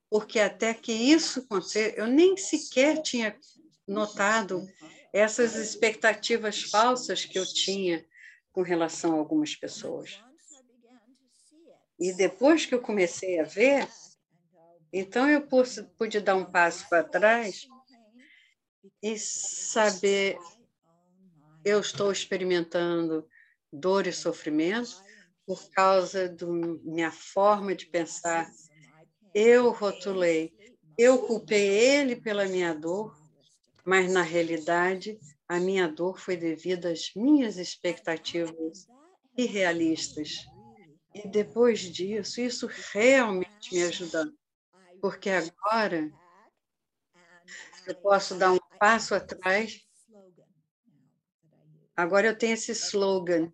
[0.09, 3.39] Porque até que isso aconteça, eu nem sequer tinha
[3.87, 4.67] notado
[5.13, 8.05] essas expectativas falsas que eu tinha
[8.53, 10.21] com relação a algumas pessoas.
[12.01, 13.87] E depois que eu comecei a ver,
[14.91, 15.47] então eu
[15.99, 17.69] pude, dar um passo para trás
[19.03, 20.39] e saber
[21.63, 23.29] eu estou experimentando
[23.71, 24.97] dor e sofrimento
[25.47, 28.51] por causa da minha forma de pensar.
[29.35, 30.55] Eu rotulei,
[30.97, 33.15] eu culpei ele pela minha dor,
[33.85, 38.87] mas na realidade a minha dor foi devido às minhas expectativas
[39.37, 40.47] irrealistas.
[41.15, 44.33] E depois disso, isso realmente me ajudou,
[45.01, 46.11] porque agora
[47.87, 49.81] eu posso dar um passo atrás.
[51.97, 53.53] Agora eu tenho esse slogan: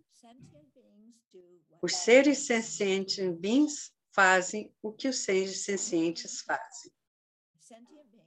[1.81, 6.91] os seres sencientes beings fazem o que os seres sencientes fazem.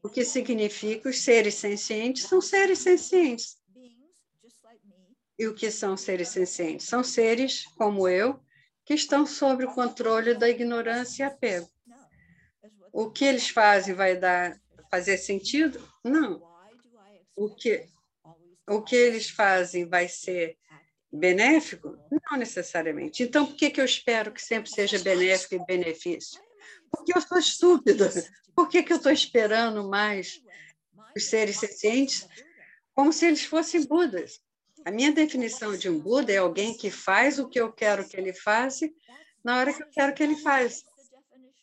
[0.02, 3.60] O que significa os seres sencientes são seres sencientes.
[5.38, 6.86] E o que são seres sencientes?
[6.86, 8.42] São seres como eu,
[8.90, 11.70] que estão sob o controle da ignorância e apego.
[12.92, 14.60] O que eles fazem vai dar
[14.90, 15.80] fazer sentido?
[16.02, 16.42] Não.
[17.36, 17.86] O que
[18.68, 20.58] o que eles fazem vai ser
[21.12, 21.96] benéfico?
[22.10, 23.22] Não necessariamente.
[23.22, 26.40] Então, por que, que eu espero que sempre seja benéfico e benefício?
[26.90, 28.10] Porque eu sou estúpida.
[28.56, 30.42] Por que, que eu estou esperando mais
[31.16, 32.26] os seres sencientes
[32.92, 34.40] como se eles fossem Budas?
[34.84, 38.16] A minha definição de um Buda é alguém que faz o que eu quero que
[38.16, 38.88] ele faça
[39.44, 40.84] na hora que eu quero que ele faça.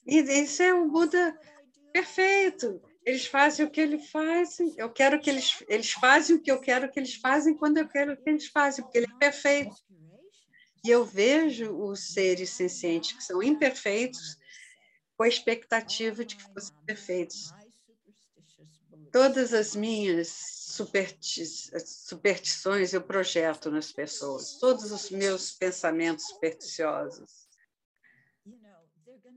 [0.06, 1.38] E isso é o Buda
[1.92, 2.82] perfeito.
[3.06, 6.60] Eles fazem o que ele faz, eu quero que eles eles fazem o que eu
[6.60, 9.76] quero que eles fazem quando eu quero que eles fazem, porque ele é perfeito.
[10.86, 14.38] E eu vejo os seres sencientes que são imperfeitos
[15.18, 17.52] com a expectativa de que fossem perfeitos.
[19.12, 20.28] Todas as minhas
[21.86, 27.48] superstições eu projeto nas pessoas, todos os meus pensamentos supersticiosos.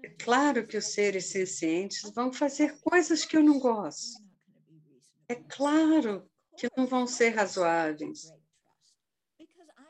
[0.02, 4.22] É claro que os seres sencientes vão fazer coisas que eu não gosto.
[5.28, 8.32] É claro que não vão ser razoáveis,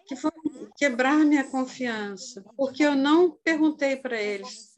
[0.07, 0.33] que vão
[0.77, 4.77] quebrar minha confiança, porque eu não perguntei para eles: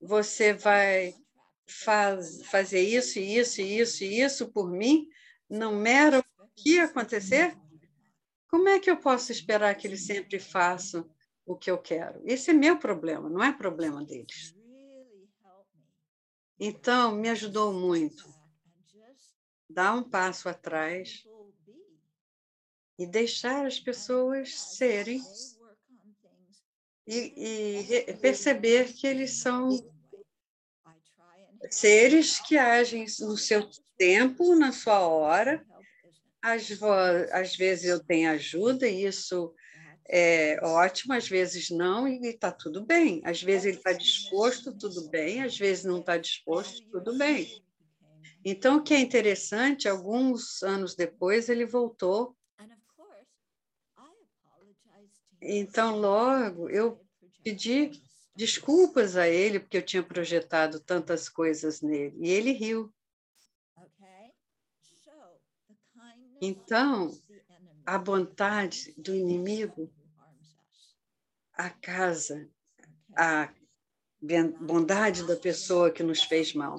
[0.00, 1.14] você vai
[1.72, 5.08] faz, fazer isso, isso, isso isso por mim?
[5.52, 7.54] não mera o que acontecer,
[8.48, 11.08] como é que eu posso esperar que eles sempre façam
[11.44, 12.22] o que eu quero?
[12.24, 14.54] Esse é meu problema, não é problema deles.
[16.58, 18.26] Então, me ajudou muito.
[19.68, 21.22] Dar um passo atrás
[22.98, 25.20] e deixar as pessoas serem
[27.06, 29.70] e, e perceber que eles são
[31.70, 35.64] seres que agem no seu tempo, na sua hora.
[36.42, 36.68] Às,
[37.32, 39.54] às vezes eu tenho ajuda, e isso
[40.08, 43.22] é ótimo, às vezes não, e está tudo bem.
[43.24, 47.62] Às vezes ele está disposto, tudo bem, às vezes não está disposto, tudo bem.
[48.44, 52.36] Então, o que é interessante, alguns anos depois, ele voltou.
[55.40, 57.00] Então, logo, eu
[57.42, 57.92] pedi
[58.34, 62.92] desculpas a ele, porque eu tinha projetado tantas coisas nele, e ele riu.
[66.40, 67.16] Então,
[67.86, 69.92] a vontade do inimigo,
[71.52, 72.48] a casa,
[73.16, 73.52] a
[74.60, 76.78] bondade da pessoa que nos fez mal.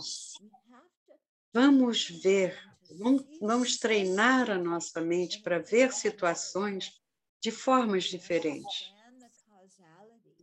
[1.54, 2.58] Vamos ver,
[2.98, 7.02] vamos, vamos treinar a nossa mente para ver situações
[7.40, 8.93] de formas diferentes,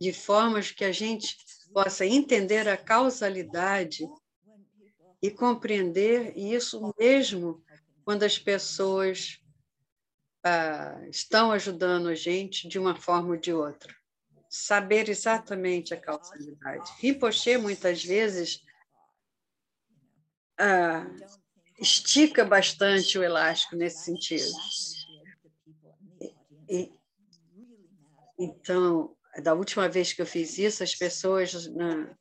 [0.01, 1.37] de formas que a gente
[1.71, 4.03] possa entender a causalidade
[5.21, 7.63] e compreender isso mesmo
[8.03, 9.39] quando as pessoas
[10.43, 13.95] ah, estão ajudando a gente de uma forma ou de outra.
[14.49, 16.91] Saber exatamente a causalidade.
[16.99, 18.59] Rinpoche, muitas vezes,
[20.59, 21.05] ah,
[21.79, 24.51] estica bastante o elástico nesse sentido.
[26.67, 26.91] E,
[28.39, 32.15] então, da última vez que eu fiz isso, as pessoas na,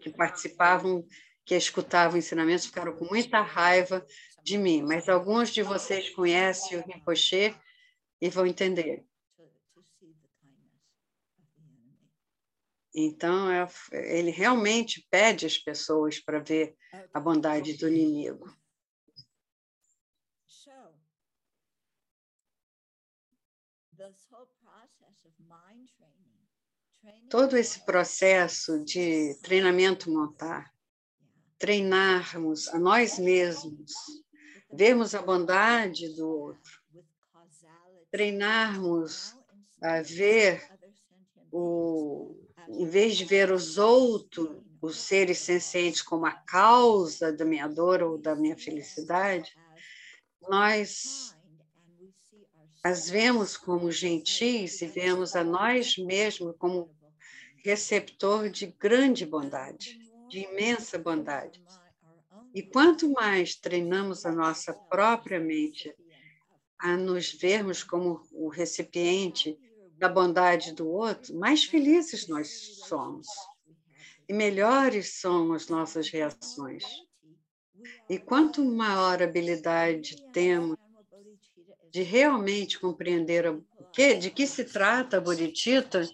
[0.00, 1.06] que participavam,
[1.44, 4.06] que escutavam ensinamentos, ficaram com muita raiva
[4.42, 7.54] de mim, mas alguns de vocês conhecem o Rinpoche
[8.20, 9.04] e vão entender.
[12.94, 16.76] Então, é, ele realmente pede as pessoas para ver
[17.12, 18.54] a bondade do inimigo.
[27.28, 30.70] Todo esse processo de treinamento montar,
[31.58, 33.92] treinarmos a nós mesmos,
[34.72, 36.80] vermos a bondade do outro,
[38.10, 39.34] treinarmos
[39.80, 40.62] a ver
[41.50, 42.36] o,
[42.68, 48.02] em vez de ver os outros, os seres sencientes como a causa da minha dor
[48.02, 49.56] ou da minha felicidade,
[50.48, 51.31] nós
[52.82, 56.90] as vemos como gentis e vemos a nós mesmos como
[57.64, 59.98] receptor de grande bondade,
[60.28, 61.62] de imensa bondade.
[62.52, 65.94] E quanto mais treinamos a nossa própria mente
[66.78, 69.56] a nos vermos como o recipiente
[69.96, 72.48] da bondade do outro, mais felizes nós
[72.88, 73.28] somos
[74.28, 76.84] e melhores são as nossas reações.
[78.08, 80.76] E quanto maior habilidade temos
[81.92, 83.62] de realmente compreender o
[83.92, 86.08] que, de que se trata a Bodhicitta,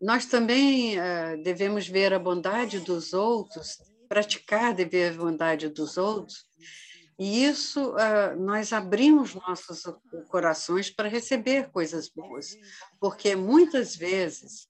[0.00, 5.96] nós também uh, devemos ver a bondade dos outros, praticar de ver a bondade dos
[5.96, 6.46] outros,
[7.18, 9.82] e isso, uh, nós abrimos nossos
[10.28, 12.56] corações para receber coisas boas,
[13.00, 14.68] porque muitas vezes,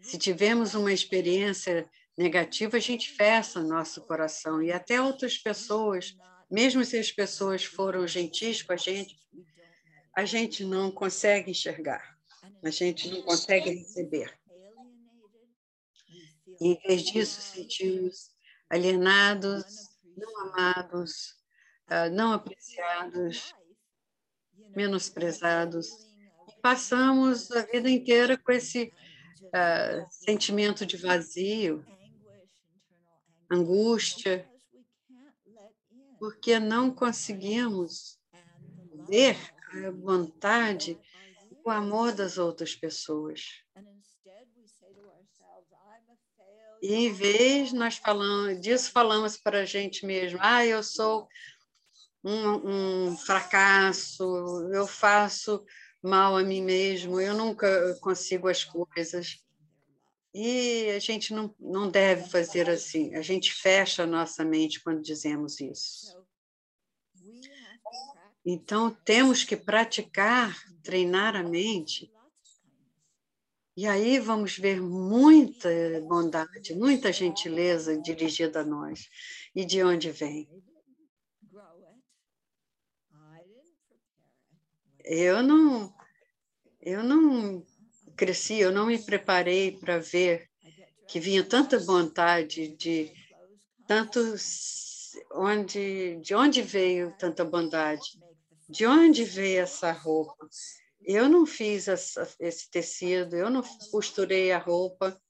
[0.00, 1.86] se tivermos uma experiência
[2.16, 6.16] negativa, a gente fecha nosso coração, e até outras pessoas,
[6.50, 9.16] mesmo se as pessoas foram gentis com a gente,
[10.16, 12.16] a gente não consegue enxergar,
[12.62, 14.32] a gente não consegue receber.
[16.60, 18.30] E, em vez disso, sentimos
[18.70, 19.64] alienados,
[20.16, 21.34] não amados,
[21.88, 23.52] ah, não apreciados,
[24.74, 25.88] menosprezados.
[26.48, 28.92] E passamos a vida inteira com esse
[29.42, 31.84] uh, sentimento de vazio,
[33.50, 34.48] angústia,
[36.18, 38.18] porque não conseguimos
[39.08, 39.36] ver
[39.84, 40.98] a vontade
[41.64, 43.64] o amor das outras pessoas.
[46.82, 51.26] E em vez nós falamos disso, falamos para a gente mesmo, ah, eu sou
[52.22, 54.22] um, um fracasso,
[54.72, 55.64] eu faço
[56.02, 59.43] mal a mim mesmo, eu nunca consigo as coisas.
[60.34, 65.00] E a gente não, não deve fazer assim, a gente fecha a nossa mente quando
[65.00, 66.20] dizemos isso.
[68.44, 72.12] Então, temos que praticar, treinar a mente
[73.76, 75.68] e aí vamos ver muita
[76.02, 79.08] bondade, muita gentileza dirigida a nós.
[79.52, 80.48] E de onde vem?
[85.04, 85.92] Eu não,
[86.80, 87.66] eu não
[88.16, 90.48] cresci, eu não me preparei para ver
[91.06, 93.12] que vinha tanta vontade de
[93.86, 94.20] tanto
[95.32, 98.18] onde, de onde veio tanta bondade?
[98.68, 100.48] De onde veio essa roupa?
[101.02, 105.20] Eu não fiz essa, esse tecido, eu não costurei a roupa.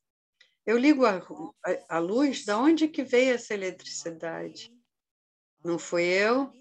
[0.65, 4.73] Eu ligo a, a, a luz, da onde que veio essa eletricidade?
[5.65, 6.53] Não fui eu?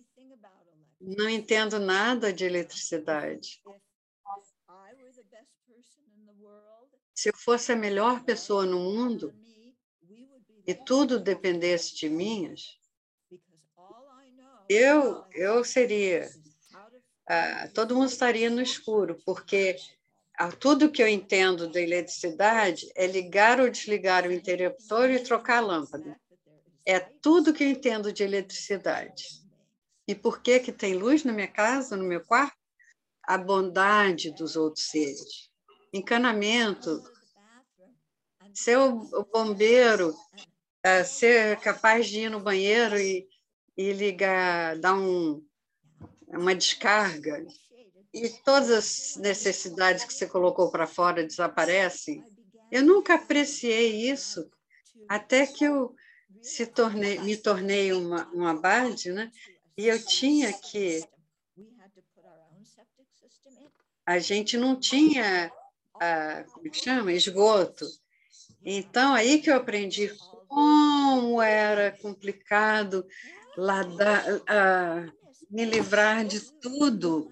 [1.00, 3.62] Não entendo nada de eletricidade.
[7.14, 9.34] Se eu fosse a melhor pessoa no mundo
[10.66, 12.54] e tudo dependesse de mim,
[14.70, 16.30] eu, eu seria.
[17.28, 19.78] Ah, todo mundo estaria no escuro, porque
[20.38, 25.60] ah, tudo que eu entendo da eletricidade é ligar ou desligar o interruptor e trocar
[25.60, 26.20] a lâmpada.
[26.86, 29.24] É tudo que eu entendo de eletricidade.
[30.06, 32.63] E por que, que tem luz na minha casa, no meu quarto?
[33.24, 35.50] A bondade dos outros seres.
[35.94, 37.04] Encanamento.
[38.54, 40.14] Ser o bombeiro,
[40.84, 43.28] ah, ser capaz de ir no banheiro e
[43.78, 45.44] e ligar, dar um,
[46.28, 47.46] uma descarga,
[48.14, 52.24] e todas as necessidades que você colocou para fora desaparecem.
[52.72, 54.48] Eu nunca apreciei isso
[55.10, 55.96] até que eu
[56.42, 59.32] se tornei, me tornei uma, uma abade, né?
[59.78, 61.04] e eu tinha que.
[64.06, 65.52] A gente não tinha,
[66.00, 67.14] a, como é chama?
[67.14, 67.86] Esgoto.
[68.66, 70.12] Então, aí que eu aprendi
[70.48, 73.06] como era complicado
[73.58, 74.24] lá da,
[75.50, 77.32] me livrar de tudo.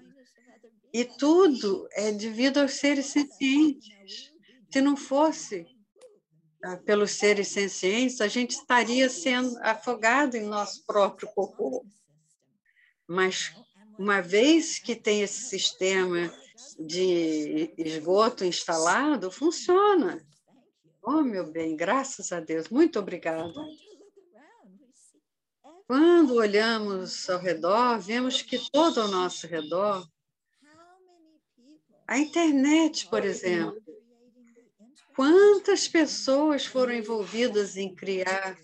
[0.92, 4.32] E tudo é devido aos seres sencientes.
[4.70, 5.66] Se não fosse
[6.64, 11.84] ah, pelos seres sencientes, a gente estaria sendo afogado em nosso próprio corpo.
[13.06, 13.52] Mas,
[13.98, 16.32] uma vez que tem esse sistema
[16.78, 20.24] de esgoto instalado, funciona.
[21.02, 22.68] Oh, meu bem, graças a Deus.
[22.68, 23.60] Muito obrigada.
[25.86, 30.06] Quando olhamos ao redor, vemos que todo ao nosso redor,
[32.06, 33.82] a internet, por exemplo,
[35.14, 38.56] quantas pessoas foram envolvidas em criar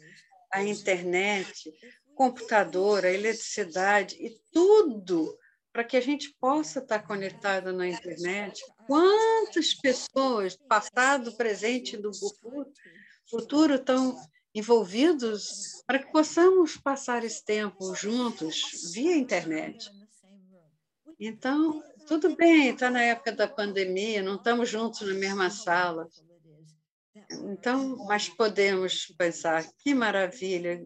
[0.52, 1.72] a internet,
[2.14, 5.36] computador, eletricidade e tudo
[5.72, 8.60] para que a gente possa estar conectado na internet.
[8.86, 12.72] Quantas pessoas, passado, presente do futuro,
[13.30, 14.18] futuro estão
[14.54, 19.90] envolvidos para que possamos passar esse tempo juntos via internet.
[21.20, 26.08] Então, tudo bem, está na época da pandemia, não estamos juntos na mesma sala.
[27.30, 30.80] Então, mas podemos pensar, que maravilha.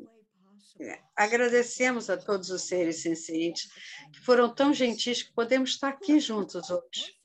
[1.16, 3.70] Agradecemos a todos os seres sencientes
[4.12, 7.18] que foram tão gentis que podemos estar aqui juntos hoje.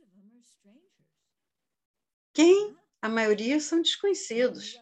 [2.33, 2.75] Quem?
[3.01, 4.79] A maioria são desconhecidos.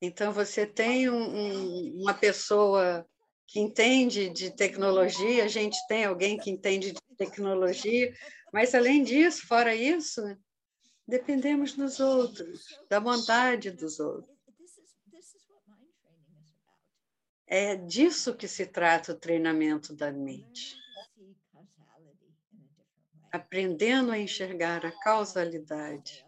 [0.00, 3.08] Então, você tem um, um, uma pessoa
[3.46, 8.12] que entende de tecnologia, a gente tem alguém que entende de tecnologia,
[8.52, 10.22] mas, além disso, fora isso,
[11.06, 14.33] dependemos dos outros, da vontade dos outros.
[17.46, 20.76] É disso que se trata o treinamento da mente.
[23.30, 26.24] Aprendendo a enxergar a causalidade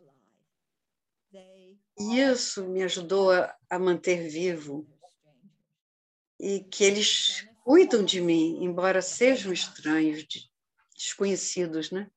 [1.98, 4.86] e isso me ajudou a, a manter vivo
[6.38, 10.51] e que eles cuidam de mim, embora sejam estranhos, de,
[10.94, 12.10] desconhecidos, né?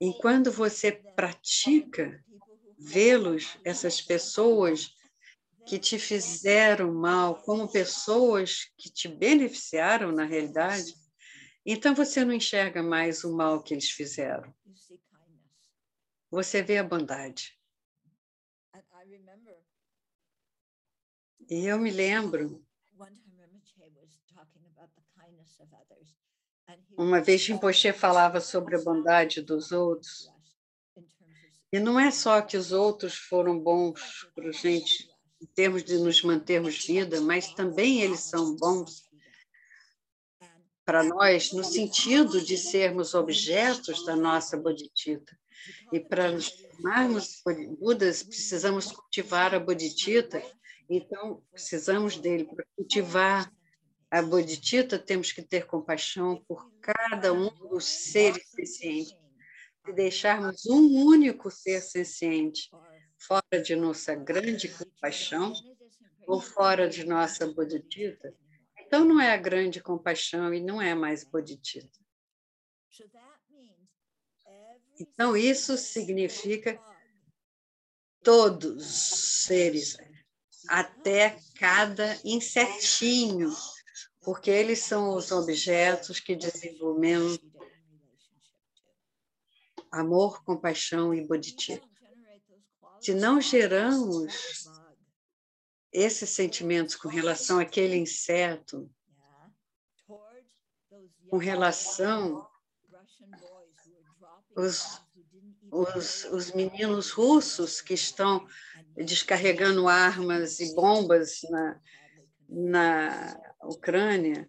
[0.00, 2.24] E quando você pratica
[2.78, 4.96] vê-los, essas pessoas
[5.66, 10.94] que te fizeram mal, como pessoas que te beneficiaram na realidade,
[11.64, 14.52] então você não enxerga mais o mal que eles fizeram
[16.32, 17.60] você vê a bondade.
[21.50, 22.64] E eu me lembro,
[26.96, 30.32] uma vez Rinpoche falava sobre a bondade dos outros,
[31.70, 35.11] e não é só que os outros foram bons para gente,
[35.42, 39.10] em termos de nos mantermos vida, mas também eles são bons
[40.84, 45.36] para nós no sentido de sermos objetos da nossa bodhicitta.
[45.92, 47.42] E para nos formarmos
[47.78, 50.42] Budas, precisamos cultivar a Bodhicitta.
[50.90, 52.44] Então, precisamos dele.
[52.44, 53.52] Para cultivar
[54.10, 59.16] a Bodhicitta, temos que ter compaixão por cada um dos seres sencientes.
[59.86, 62.68] E deixarmos um único ser senciente
[63.26, 65.52] fora de nossa grande compaixão
[66.26, 68.34] ou fora de nossa Bodhicitta,
[68.78, 72.00] então não é a grande compaixão e não é mais Bodhicitta.
[74.98, 76.80] Então, isso significa
[78.22, 79.96] todos os seres,
[80.68, 83.50] até cada insetinho,
[84.20, 87.38] porque eles são os objetos que desenvolvemos
[89.90, 91.91] amor, compaixão e bodhicitta.
[93.02, 94.70] Se não geramos
[95.92, 98.88] esses sentimentos com relação àquele inseto,
[101.28, 102.46] com relação
[104.54, 105.02] os,
[105.68, 108.46] os, os meninos russos que estão
[108.94, 111.80] descarregando armas e bombas na,
[112.48, 114.48] na Ucrânia,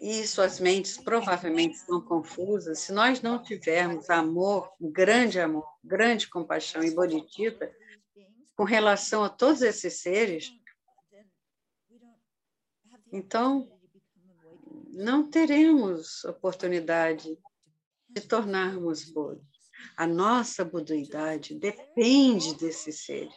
[0.00, 6.82] e suas mentes provavelmente estão confusas, se nós não tivermos amor, grande amor, grande compaixão
[6.82, 7.72] e bodhicitta
[8.56, 10.50] com relação a todos esses seres,
[13.12, 13.70] então
[14.88, 17.38] não teremos oportunidade
[18.08, 19.40] de tornarmos Buda.
[19.96, 23.34] A nossa buduidade depende desses seres.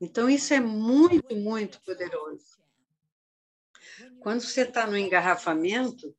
[0.00, 2.57] Então, isso é muito, muito poderoso.
[4.28, 6.14] Quando você está no engarrafamento,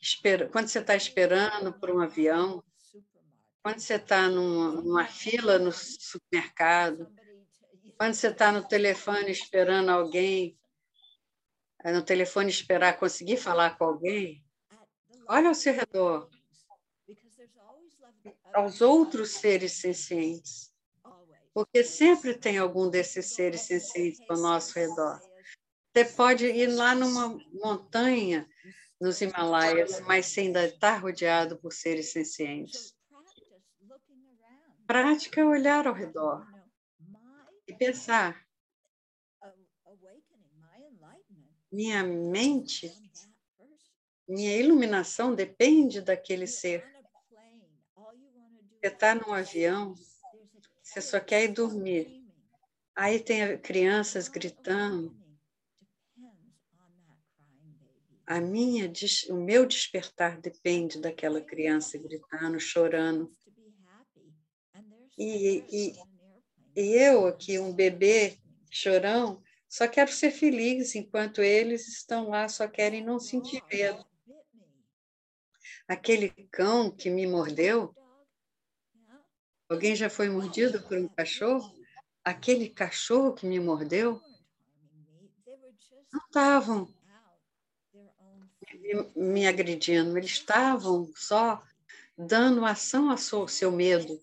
[0.00, 2.62] espera, quando você está esperando por um avião,
[3.60, 7.12] quando você está numa, numa fila no supermercado,
[7.98, 10.56] quando você está no telefone esperando alguém,
[11.82, 14.40] eh, no telefone esperar conseguir falar com alguém,
[15.28, 16.30] olha ao seu redor,
[18.54, 20.72] aos outros seres sencientes,
[21.52, 25.31] porque sempre tem algum desses seres sencientes ao nosso redor.
[25.94, 28.48] Você pode ir lá numa montanha
[28.98, 32.96] nos Himalaias, mas você ainda está rodeado por seres sencientes.
[34.86, 36.46] Prática é olhar ao redor
[37.68, 38.42] e pensar.
[41.70, 42.90] Minha mente,
[44.26, 46.86] minha iluminação depende daquele ser.
[48.80, 49.94] Você está num avião,
[50.82, 52.24] você só quer ir dormir.
[52.94, 55.21] Aí tem crianças gritando,
[58.26, 58.90] a minha,
[59.30, 63.34] o meu despertar depende daquela criança gritando, chorando.
[65.18, 65.94] E, e,
[66.76, 68.38] e eu aqui, um bebê
[68.70, 74.04] chorão, só quero ser feliz enquanto eles estão lá, só querem não sentir medo.
[75.86, 77.94] Aquele cão que me mordeu,
[79.68, 81.74] alguém já foi mordido por um cachorro?
[82.24, 84.20] Aquele cachorro que me mordeu,
[86.12, 86.94] não estavam
[89.16, 91.62] me agredindo, eles estavam só
[92.16, 94.20] dando ação ao seu medo.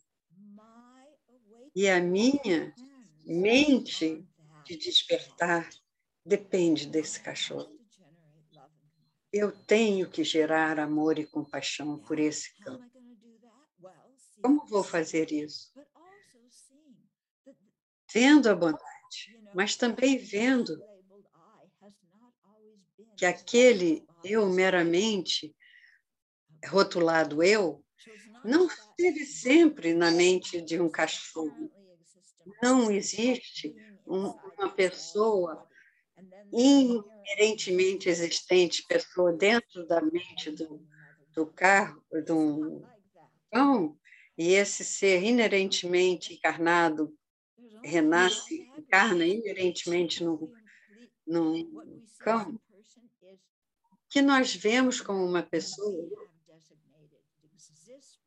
[1.75, 2.73] E a minha
[3.25, 4.25] mente
[4.65, 5.69] de despertar
[6.25, 7.77] depende desse cachorro.
[9.31, 12.79] Eu tenho que gerar amor e compaixão por esse cão.
[14.41, 15.71] Como vou fazer isso?
[18.11, 20.81] Vendo a bondade, mas também vendo
[23.15, 25.55] que aquele eu meramente
[26.67, 27.83] rotulado eu
[28.43, 31.71] não esteve sempre na mente de um cachorro.
[32.61, 33.75] Não existe
[34.07, 35.67] um, uma pessoa
[36.51, 40.85] inerentemente existente, pessoa dentro da mente do,
[41.33, 42.81] do carro, do
[43.51, 43.97] cão,
[44.37, 47.13] e esse ser inerentemente encarnado
[47.83, 50.51] renasce, encarna inerentemente no,
[51.27, 52.59] no cão
[54.09, 56.09] que nós vemos como uma pessoa,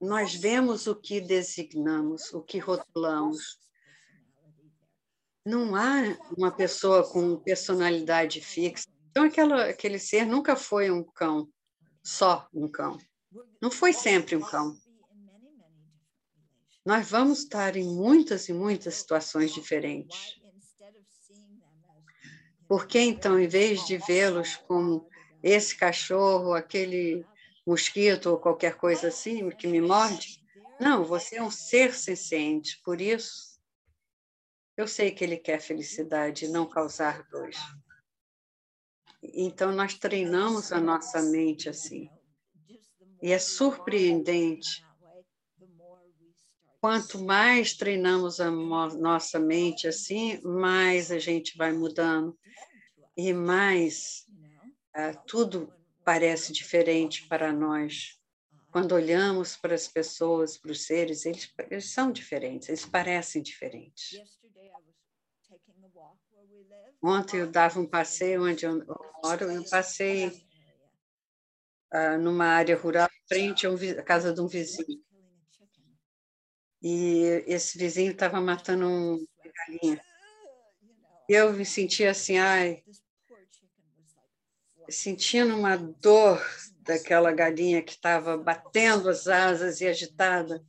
[0.00, 3.58] nós vemos o que designamos, o que rotulamos.
[5.44, 8.88] Não há uma pessoa com personalidade fixa.
[9.10, 11.48] Então, aquela, aquele ser nunca foi um cão,
[12.02, 12.98] só um cão.
[13.60, 14.76] Não foi sempre um cão.
[16.84, 20.40] Nós vamos estar em muitas e muitas situações diferentes.
[22.66, 25.08] Por que, então, em vez de vê-los como
[25.42, 27.24] esse cachorro, aquele
[27.66, 30.42] mosquito ou qualquer coisa assim que me morde.
[30.80, 33.52] Não, você é um ser senciente, por isso
[34.76, 37.50] eu sei que ele quer felicidade e não causar dor.
[39.22, 42.08] Então nós treinamos a nossa mente assim.
[43.22, 44.84] E é surpreendente.
[46.80, 52.36] Quanto mais treinamos a nossa mente assim, mais a gente vai mudando
[53.16, 54.26] e mais
[55.26, 55.72] tudo
[56.04, 58.20] parece diferente para nós.
[58.70, 64.18] Quando olhamos para as pessoas, para os seres, eles, eles são diferentes, eles parecem diferentes.
[67.02, 68.84] Ontem eu dava um passeio onde eu
[69.22, 70.28] moro, eu passei
[71.92, 75.02] uh, numa área rural, frente à casa de um vizinho.
[76.82, 79.18] e esse vizinho estava matando uma
[79.54, 80.04] galinha.
[81.28, 82.82] Eu me sentia assim, ai,
[84.92, 86.40] sentindo uma dor
[86.80, 90.64] daquela galinha que estava batendo as asas e agitada,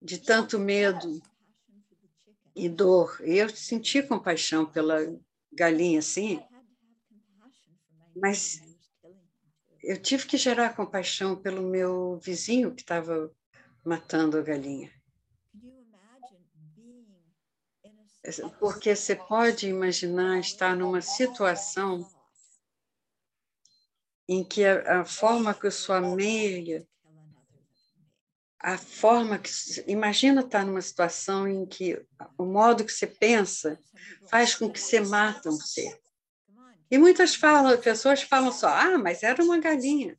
[0.00, 1.20] de tanto medo
[2.54, 3.20] e dor.
[3.24, 4.98] E eu senti compaixão pela
[5.52, 6.42] galinha, assim,
[8.16, 8.60] mas
[9.82, 13.30] eu tive que gerar compaixão pelo meu vizinho que estava
[13.84, 14.90] matando a galinha.
[18.58, 22.06] Porque você pode imaginar estar numa situação
[24.30, 26.86] em que a, a forma que a sua meia,
[28.60, 29.50] a forma que.
[29.88, 32.00] Imagina estar numa situação em que
[32.38, 33.76] o modo que você pensa
[34.30, 36.00] faz com que você mata um ser.
[36.88, 40.16] E muitas falam, pessoas falam só, ah, mas era uma galinha.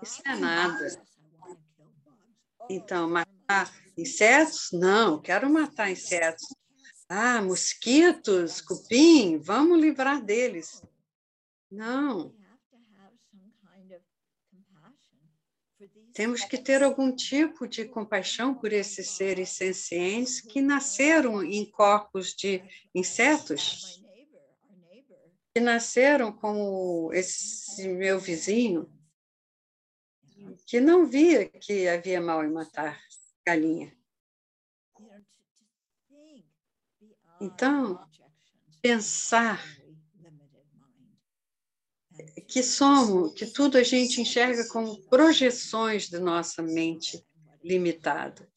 [0.00, 1.02] Isso é nada.
[2.70, 4.68] Então, matar insetos?
[4.72, 6.46] Não, quero matar insetos.
[7.08, 10.80] Ah, mosquitos, cupim, vamos livrar deles.
[11.70, 12.43] Não.
[16.14, 22.32] Temos que ter algum tipo de compaixão por esses seres sencientes que nasceram em corpos
[22.34, 22.62] de
[22.94, 24.00] insetos,
[25.52, 28.88] que nasceram como esse meu vizinho,
[30.64, 33.00] que não via que havia mal em matar
[33.44, 33.92] galinha.
[37.40, 37.98] Então,
[38.80, 39.60] pensar
[42.46, 47.24] que somos, que tudo a gente enxerga como projeções de nossa mente
[47.62, 48.48] limitada.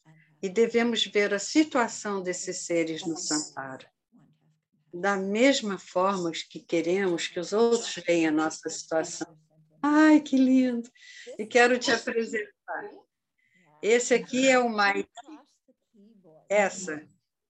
[0.42, 3.90] E devemos ver a situação desses seres no Sampara.
[4.94, 9.38] Da mesma forma que queremos que os outros vejam a nossa situação.
[9.82, 10.90] Ai, que lindo!
[11.38, 12.92] E quero te apresentar.
[13.82, 15.10] Esse aqui é o Maite.
[16.50, 17.06] Essa,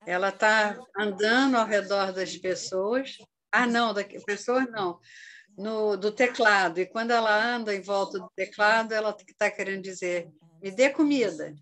[0.05, 3.17] ela está andando ao redor das pessoas.
[3.51, 4.99] Ah, não, da pessoas não
[5.57, 6.79] no, do teclado.
[6.79, 10.29] E quando ela anda em volta do teclado, ela está querendo dizer:
[10.61, 11.55] me dê comida.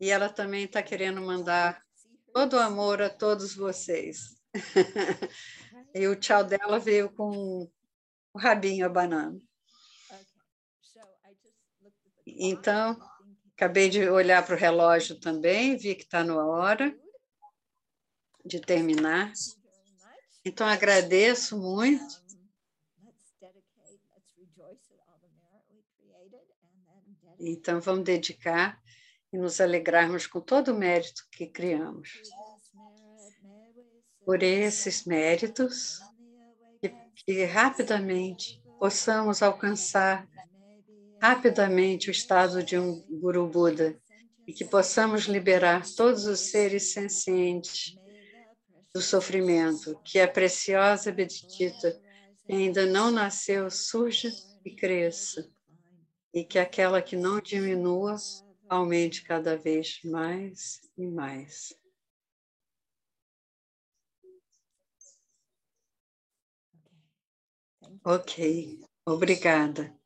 [0.00, 1.80] E ela também está querendo mandar
[2.32, 4.36] todo o amor a todos vocês.
[5.94, 7.70] e o tchau dela veio com
[8.32, 9.40] o rabinho abanando.
[12.26, 12.98] Então,
[13.54, 16.96] acabei de olhar para o relógio também, vi que está na hora
[18.44, 19.32] de terminar.
[20.44, 22.23] Então, agradeço muito
[27.46, 28.80] Então, vamos dedicar
[29.32, 32.22] e nos alegrarmos com todo o mérito que criamos.
[34.24, 35.98] Por esses méritos,
[36.80, 40.26] que, que rapidamente possamos alcançar
[41.20, 43.94] rapidamente o estado de um Guru Buda
[44.46, 47.94] e que possamos liberar todos os seres sencientes
[48.94, 52.00] do sofrimento, que a preciosa Beditita
[52.48, 54.30] ainda não nasceu, surja
[54.64, 55.53] e cresça
[56.34, 58.16] e que aquela que não diminua
[58.68, 61.72] aumente cada vez mais e mais.
[68.04, 69.96] Ok, obrigada.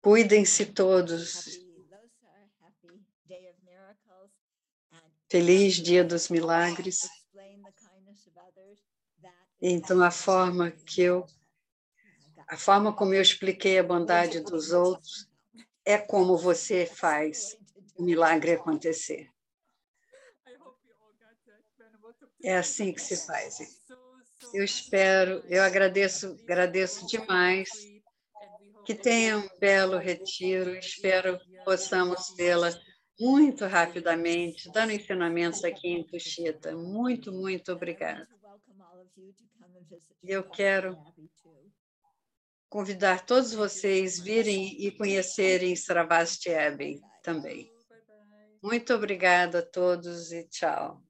[0.00, 1.58] Cuidem-se todos.
[5.28, 7.08] Feliz Dia dos Milagres.
[9.60, 11.26] Então, a forma que eu
[12.48, 15.28] a forma como eu expliquei a bondade dos outros
[15.84, 17.56] é como você faz
[17.96, 19.28] o milagre acontecer.
[22.42, 23.58] É assim que se faz.
[24.52, 27.68] Eu espero, eu agradeço, agradeço demais.
[28.84, 30.76] Que tenha um belo retiro.
[30.76, 32.70] Espero que possamos vê-la
[33.18, 36.76] muito rapidamente, dando ensinamentos aqui em Tuxita.
[36.76, 38.28] Muito, muito obrigada.
[40.22, 40.96] Eu quero
[42.76, 47.72] convidar todos vocês virem e conhecerem Sravasti Abbey também.
[48.62, 51.00] Muito obrigada a todos e tchau.